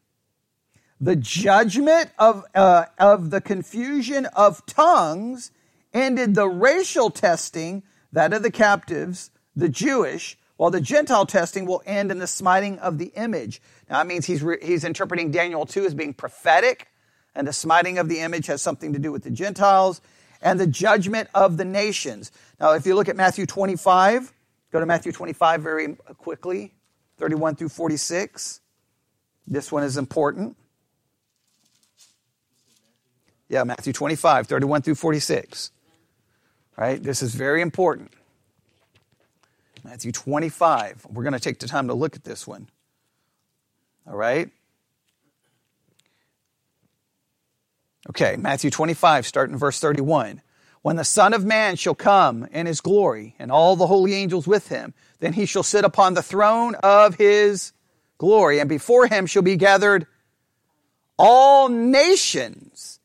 [0.99, 5.51] The judgment of, uh, of the confusion of tongues
[5.93, 11.83] ended the racial testing, that of the captives, the Jewish, while the Gentile testing will
[11.85, 13.61] end in the smiting of the image.
[13.89, 16.87] Now, that means he's, re- he's interpreting Daniel 2 as being prophetic,
[17.35, 20.01] and the smiting of the image has something to do with the Gentiles,
[20.41, 22.31] and the judgment of the nations.
[22.59, 24.33] Now, if you look at Matthew 25,
[24.71, 26.73] Go to Matthew 25 very quickly,
[27.17, 28.61] 31 through 46.
[29.47, 30.57] This one is important.
[33.49, 35.71] Yeah, Matthew 25, 31 through 46.
[36.77, 38.11] All right, this is very important.
[39.83, 41.07] Matthew 25.
[41.09, 42.67] We're going to take the time to look at this one.
[44.05, 44.49] All right?
[48.09, 50.41] Okay, Matthew 25, starting in verse 31.
[50.87, 54.47] When the Son of Man shall come in his glory, and all the holy angels
[54.47, 57.73] with him, then he shall sit upon the throne of his
[58.17, 60.07] glory, and before him shall be gathered
[61.19, 63.01] all nations.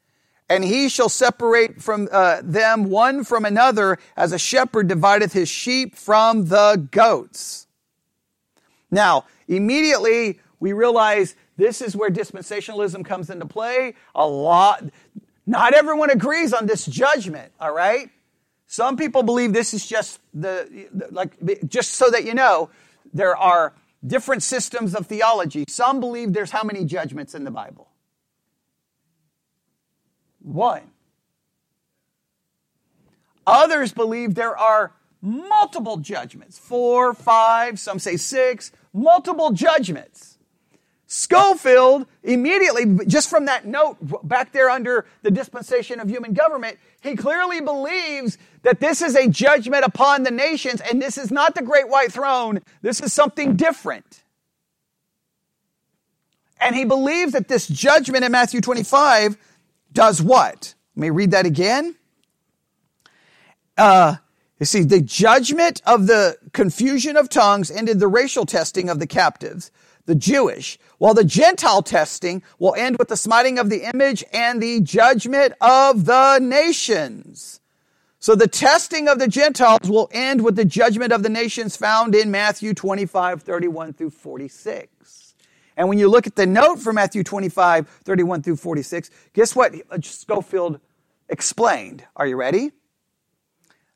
[0.49, 5.49] And he shall separate from uh, them one from another, as a shepherd divideth his
[5.49, 7.67] sheep from the goats.
[8.93, 13.95] Now, immediately we realize this is where dispensationalism comes into play.
[14.15, 14.85] A lot,
[15.47, 18.11] not everyone agrees on this judgment, all right?
[18.67, 21.37] Some people believe this is just the, like,
[21.69, 22.71] just so that you know,
[23.13, 23.75] there are
[24.07, 25.65] different systems of theology.
[25.69, 27.89] Some believe there's how many judgments in the Bible?
[30.41, 30.91] One.
[33.47, 40.32] Others believe there are multiple judgments four, five, some say six, multiple judgments.
[41.13, 47.17] Scofield immediately, just from that note back there under the dispensation of human government, he
[47.17, 51.61] clearly believes that this is a judgment upon the nations and this is not the
[51.61, 52.61] great white throne.
[52.81, 54.23] This is something different.
[56.59, 59.37] And he believes that this judgment in Matthew 25
[59.93, 60.75] does what?
[60.97, 61.95] Let me read that again.
[63.77, 64.17] Uh,
[64.59, 69.07] you see, the judgment of the confusion of tongues ended the racial testing of the
[69.07, 69.71] captives
[70.07, 74.63] the Jewish, while the Gentile testing will end with the smiting of the image and
[74.63, 77.61] the judgment of the nations.
[78.19, 82.15] So the testing of the Gentiles will end with the judgment of the nations found
[82.15, 85.35] in Matthew 25, 31 through 46.
[85.77, 89.75] And when you look at the note for Matthew 25, 31 through 46, guess what
[90.05, 90.79] Scofield
[91.29, 92.05] explained?
[92.15, 92.73] Are you ready?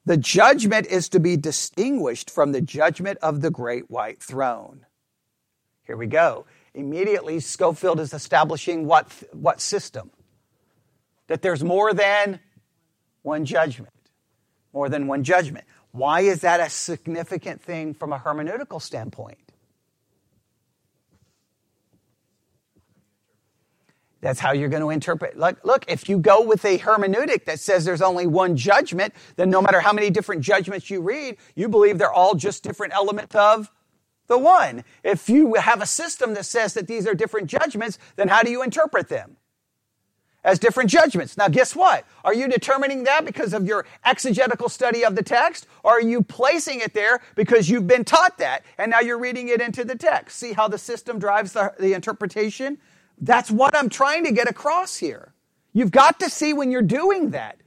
[0.07, 4.87] The judgment is to be distinguished from the judgment of the great white throne.
[5.87, 6.47] Here we go.
[6.75, 10.11] Immediately, Scofield is establishing what, what system?
[11.29, 12.41] That there's more than
[13.23, 13.93] one judgment.
[14.73, 15.65] More than one judgment.
[15.93, 19.39] Why is that a significant thing from a hermeneutical standpoint?
[24.21, 25.39] That's how you're going to interpret.
[25.39, 29.51] Look, look, if you go with a hermeneutic that says there's only one judgment, then
[29.51, 33.35] no matter how many different judgments you read, you believe they're all just different elements
[33.37, 33.71] of
[34.27, 34.85] The one.
[35.05, 38.51] If you have a system that says that these are different judgments, then how do
[38.51, 39.37] you interpret them?
[40.43, 41.37] As different judgments.
[41.37, 42.05] Now, guess what?
[42.25, 45.67] Are you determining that because of your exegetical study of the text?
[45.83, 49.49] Or are you placing it there because you've been taught that and now you're reading
[49.49, 50.39] it into the text?
[50.39, 52.79] See how the system drives the, the interpretation?
[53.19, 55.33] That's what I'm trying to get across here.
[55.73, 57.59] You've got to see when you're doing that.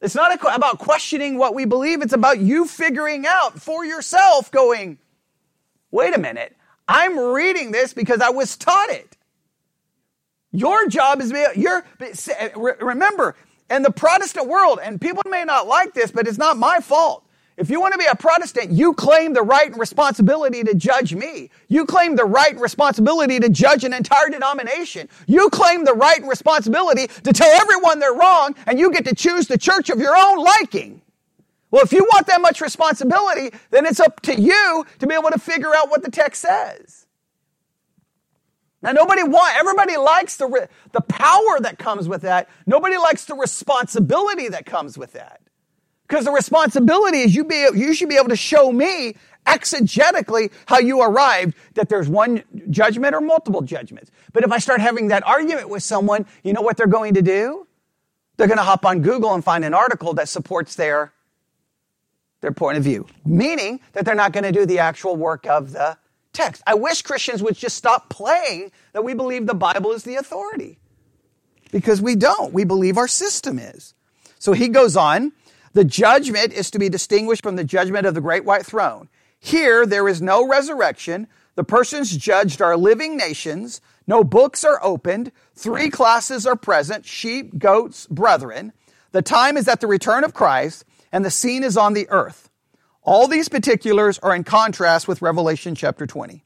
[0.00, 4.98] It's not about questioning what we believe, it's about you figuring out for yourself, going,
[5.94, 6.54] wait a minute,
[6.88, 9.16] I'm reading this because I was taught it.
[10.50, 11.46] Your job is be,
[12.80, 13.36] remember,
[13.70, 17.24] in the Protestant world, and people may not like this, but it's not my fault.
[17.56, 21.14] If you want to be a Protestant, you claim the right and responsibility to judge
[21.14, 21.50] me.
[21.68, 25.08] You claim the right and responsibility to judge an entire denomination.
[25.28, 29.14] You claim the right and responsibility to tell everyone they're wrong, and you get to
[29.14, 31.00] choose the church of your own liking.
[31.74, 35.30] Well, if you want that much responsibility, then it's up to you to be able
[35.30, 37.08] to figure out what the text says.
[38.80, 42.48] Now, nobody wants, everybody likes the, the power that comes with that.
[42.64, 45.40] Nobody likes the responsibility that comes with that.
[46.06, 50.78] Because the responsibility is you be, you should be able to show me exegetically how
[50.78, 54.12] you arrived that there's one judgment or multiple judgments.
[54.32, 57.22] But if I start having that argument with someone, you know what they're going to
[57.22, 57.66] do?
[58.36, 61.12] They're going to hop on Google and find an article that supports their,
[62.44, 63.06] their point of view.
[63.24, 65.96] Meaning that they're not going to do the actual work of the
[66.34, 66.62] text.
[66.66, 70.78] I wish Christians would just stop playing that we believe the Bible is the authority.
[71.72, 72.52] Because we don't.
[72.52, 73.94] We believe our system is.
[74.38, 75.32] So he goes on
[75.72, 79.08] the judgment is to be distinguished from the judgment of the great white throne.
[79.40, 81.26] Here, there is no resurrection.
[81.56, 83.80] The persons judged are living nations.
[84.06, 85.32] No books are opened.
[85.56, 88.72] Three classes are present sheep, goats, brethren.
[89.12, 90.84] The time is at the return of Christ,
[91.14, 92.50] and the scene is on the earth.
[93.04, 96.44] All these particulars are in contrast with Revelation chapter 20.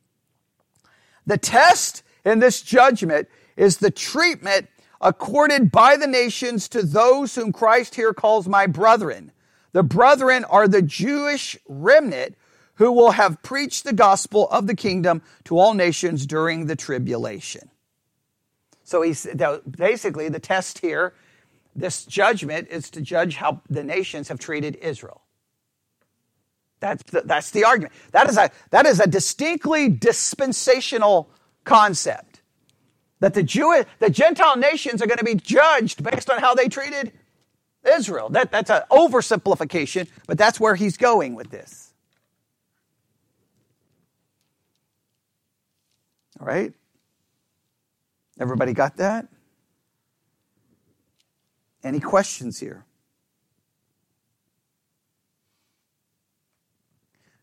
[1.26, 4.68] The test in this judgment is the treatment
[5.00, 9.32] accorded by the nations to those whom Christ here calls my brethren.
[9.72, 12.36] The brethren are the Jewish remnant
[12.74, 17.70] who will have preached the gospel of the kingdom to all nations during the tribulation.
[18.84, 19.26] So he's
[19.70, 21.14] basically the test here,
[21.78, 25.22] this judgment is to judge how the nations have treated Israel.
[26.80, 27.92] That's the, that's the argument.
[28.12, 31.30] That is a, that is a distinctly dispensational
[31.64, 32.42] concept
[33.20, 36.68] that the Jew, the Gentile nations are going to be judged based on how they
[36.68, 37.12] treated
[37.84, 38.28] Israel.
[38.28, 41.92] That, that's an oversimplification, but that's where he's going with this.
[46.40, 46.72] All right?
[48.38, 49.26] Everybody got that?
[51.88, 52.84] Any questions here?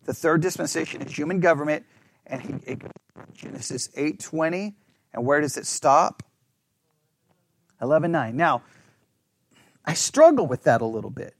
[0.03, 1.83] The third dispensation is human government,
[2.27, 2.81] and he, it,
[3.33, 4.75] Genesis 8:20
[5.13, 6.21] and where does it stop?
[7.81, 8.35] 11.9.
[8.35, 8.61] Now,
[9.83, 11.33] I struggle with that a little bit.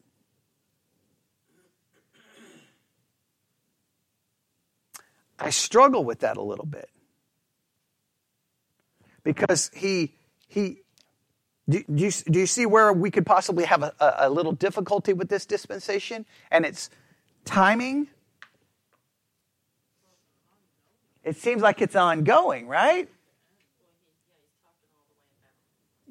[5.38, 6.90] I struggle with that a little bit.
[9.24, 10.16] Because he,
[10.48, 10.80] he,
[11.68, 15.14] do, do, you, do you see where we could possibly have a, a little difficulty
[15.14, 16.90] with this dispensation and its
[17.44, 18.08] timing?
[21.24, 23.10] It seems like it's ongoing, right?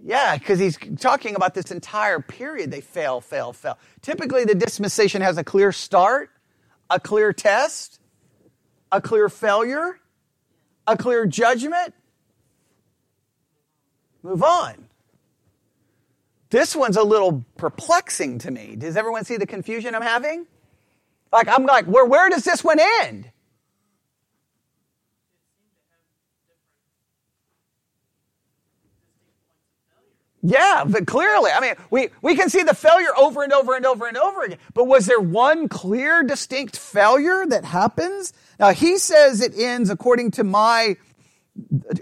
[0.05, 2.71] Yeah, because he's talking about this entire period.
[2.71, 3.79] They fail, fail, fail.
[4.03, 6.31] Typically, the dispensation has a clear start,
[6.91, 8.01] a clear test,
[8.93, 9.99] a clear failure,
[10.87, 11.95] a clear judgment.
[14.23, 14.89] Move on.
[16.55, 18.77] This one's a little perplexing to me.
[18.77, 20.47] Does everyone see the confusion I'm having?
[21.33, 23.29] Like, I'm like, where, where does this one end?
[30.45, 33.85] Yeah, but clearly, I mean, we, we can see the failure over and over and
[33.85, 34.59] over and over again.
[34.75, 38.33] But was there one clear, distinct failure that happens?
[38.61, 40.99] Now, he says it ends according to my,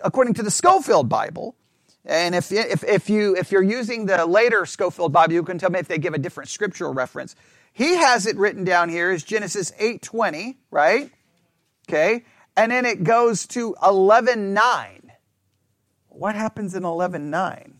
[0.05, 1.57] according to the Scofield Bible.
[2.05, 5.71] And if, if, if, you, if you're using the later Scofield Bible, you can tell
[5.71, 7.37] me if they give a different scriptural reference.
[7.73, 11.11] He has it written down here as Genesis 8.20, right?
[11.89, 12.25] Okay.
[12.57, 15.11] And then it goes to 11.9.
[16.09, 17.73] What happens in 11.9?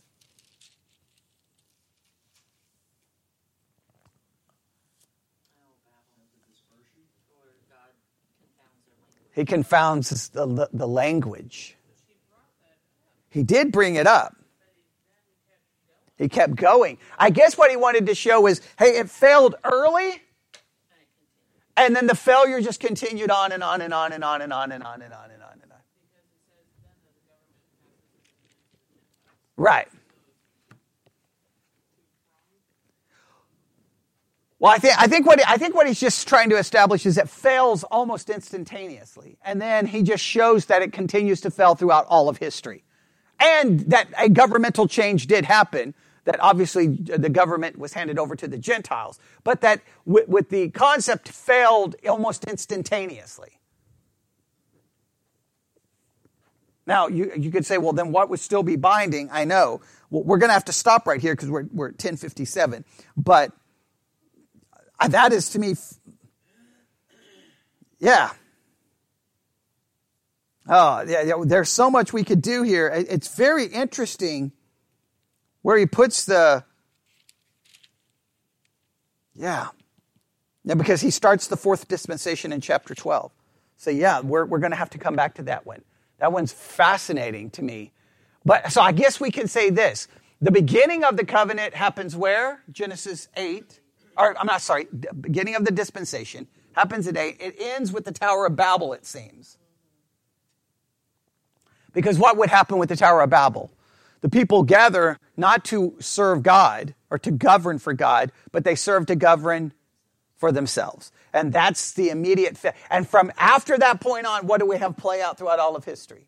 [9.35, 11.77] He confounds the, the language.
[13.33, 14.37] He did bring it up.
[16.19, 16.99] He kept going.
[17.19, 20.23] I guess what he wanted to show is hey, it failed early.
[21.77, 24.71] And then the failure just continued on and on and on and on and on
[24.71, 25.79] and on and on and on and on.
[29.57, 29.89] Right.
[34.59, 37.19] Well, I think, I, think what, I think what he's just trying to establish is
[37.19, 39.39] it fails almost instantaneously.
[39.45, 42.85] And then he just shows that it continues to fail throughout all of history.
[43.43, 48.47] And that a governmental change did happen, that obviously the government was handed over to
[48.47, 53.59] the Gentiles, but that with, with the concept failed almost instantaneously.
[56.87, 59.29] Now, you, you could say, well, then what would still be binding?
[59.33, 59.81] I know.
[60.11, 62.85] Well, we're going to have to stop right here because we're, we're at 1057.
[63.17, 63.53] But
[65.01, 65.75] uh, that is to me,
[67.99, 68.31] yeah.
[70.69, 72.89] Oh, yeah, there's so much we could do here.
[72.89, 74.53] It's very interesting
[75.63, 76.65] where he puts the,
[79.35, 79.69] yeah.
[80.65, 83.33] Yeah, because he starts the fourth dispensation in chapter 12.
[83.77, 85.83] So, yeah, we're, we're going to have to come back to that one.
[86.19, 87.91] That one's fascinating to me.
[88.45, 90.07] But so I guess we can say this
[90.41, 92.63] the beginning of the covenant happens where?
[92.71, 93.81] Genesis 8
[94.17, 94.87] or I'm not sorry,
[95.21, 97.37] beginning of the dispensation happens today.
[97.39, 99.59] It ends with the Tower of Babel, it seems.
[101.93, 103.71] Because what would happen with the Tower of Babel?
[104.21, 109.07] The people gather not to serve God or to govern for God, but they serve
[109.07, 109.73] to govern
[110.37, 111.13] for themselves.
[111.33, 114.97] And that's the immediate, fa- and from after that point on, what do we have
[114.97, 116.27] play out throughout all of history?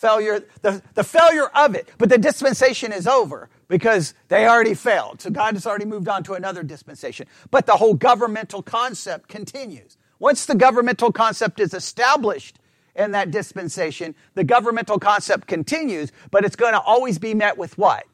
[0.00, 1.88] failure, the, the failure of it.
[1.98, 5.20] But the dispensation is over because they already failed.
[5.20, 7.26] So God has already moved on to another dispensation.
[7.50, 9.98] But the whole governmental concept continues.
[10.18, 12.59] Once the governmental concept is established
[13.00, 17.76] in that dispensation, the governmental concept continues, but it's going to always be met with
[17.78, 18.06] what?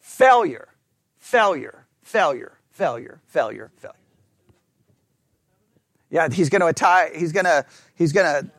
[0.00, 0.68] Failure,
[1.18, 3.96] failure, failure, failure, failure, failure.
[6.10, 8.50] Yeah, he's going to tie, he's going to, he's going to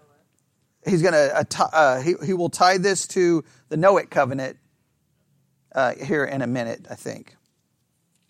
[0.85, 4.57] he's going to uh, he, he will tie this to the Noahic covenant
[5.73, 7.35] uh, here in a minute, I think.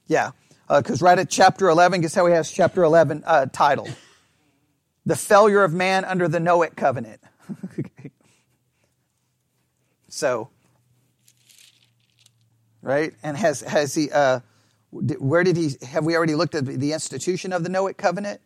[0.08, 0.32] Yeah,
[0.68, 3.94] because uh, right at chapter 11, guess how he has chapter 11 uh, titled?
[5.10, 7.20] The failure of man under the Noahic covenant.
[10.08, 10.52] so,
[12.84, 13.16] right?
[13.24, 14.42] And has, has he, uh,
[14.92, 18.40] where did he, have we already looked at the institution of the Noahic covenant?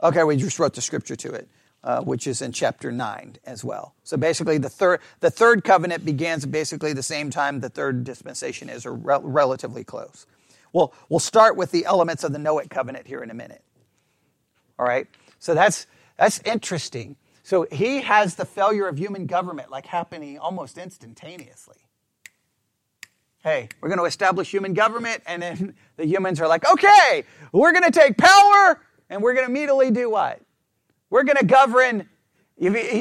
[0.00, 1.48] Okay, we just wrote the scripture to it
[1.82, 3.94] uh, which is in chapter 9 as well.
[4.04, 8.68] So basically, the third, the third covenant begins basically the same time the third dispensation
[8.68, 10.26] is, or re- relatively close.
[10.72, 13.62] Well, we'll start with the elements of the Noahic covenant here in a minute.
[14.78, 15.06] All right?
[15.38, 17.16] So that's, that's interesting.
[17.42, 21.76] So he has the failure of human government like happening almost instantaneously.
[23.44, 27.22] Hey, we're going to establish human government, and then the humans are like, okay,
[27.52, 30.40] we're going to take power, and we're going to immediately do what?
[31.10, 32.08] We're going to govern.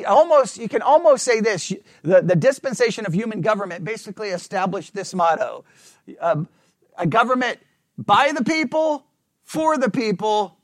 [0.05, 1.73] Almost, you can almost say this:
[2.03, 5.65] the, the dispensation of human government basically established this motto:
[6.19, 6.47] um,
[6.95, 7.57] a government
[7.97, 9.07] by the people,
[9.43, 10.55] for the people,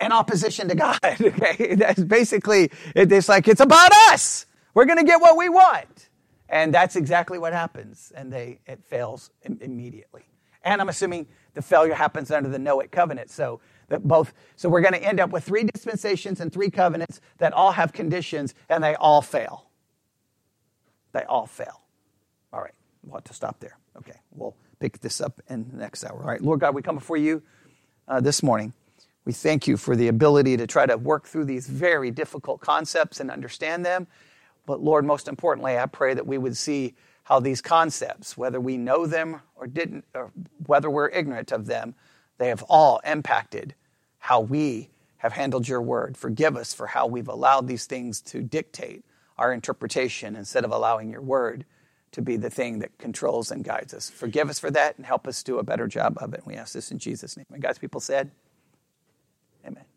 [0.00, 0.98] in opposition to God.
[1.20, 4.46] Okay, that's basically it's like it's about us.
[4.74, 6.08] We're going to get what we want,
[6.48, 8.12] and that's exactly what happens.
[8.14, 10.24] And they it fails immediately.
[10.64, 13.30] And I'm assuming the failure happens under the Noahic covenant.
[13.30, 17.20] So that both so we're going to end up with three dispensations and three covenants
[17.38, 19.66] that all have conditions and they all fail
[21.12, 21.82] they all fail
[22.52, 22.74] all right
[23.04, 26.28] we'll have to stop there okay we'll pick this up in the next hour all
[26.28, 27.42] right lord god we come before you
[28.08, 28.72] uh, this morning
[29.26, 33.20] we thank you for the ability to try to work through these very difficult concepts
[33.20, 34.06] and understand them
[34.66, 38.78] but lord most importantly i pray that we would see how these concepts whether we
[38.78, 40.32] know them or didn't or
[40.66, 41.94] whether we're ignorant of them
[42.38, 43.74] they have all impacted
[44.18, 46.16] how we have handled your word.
[46.16, 49.04] Forgive us for how we've allowed these things to dictate
[49.38, 51.64] our interpretation instead of allowing your word
[52.12, 54.08] to be the thing that controls and guides us.
[54.08, 56.42] Forgive us for that and help us do a better job of it.
[56.46, 57.46] We ask this in Jesus' name.
[57.52, 58.30] And God's people said,
[59.66, 59.95] Amen.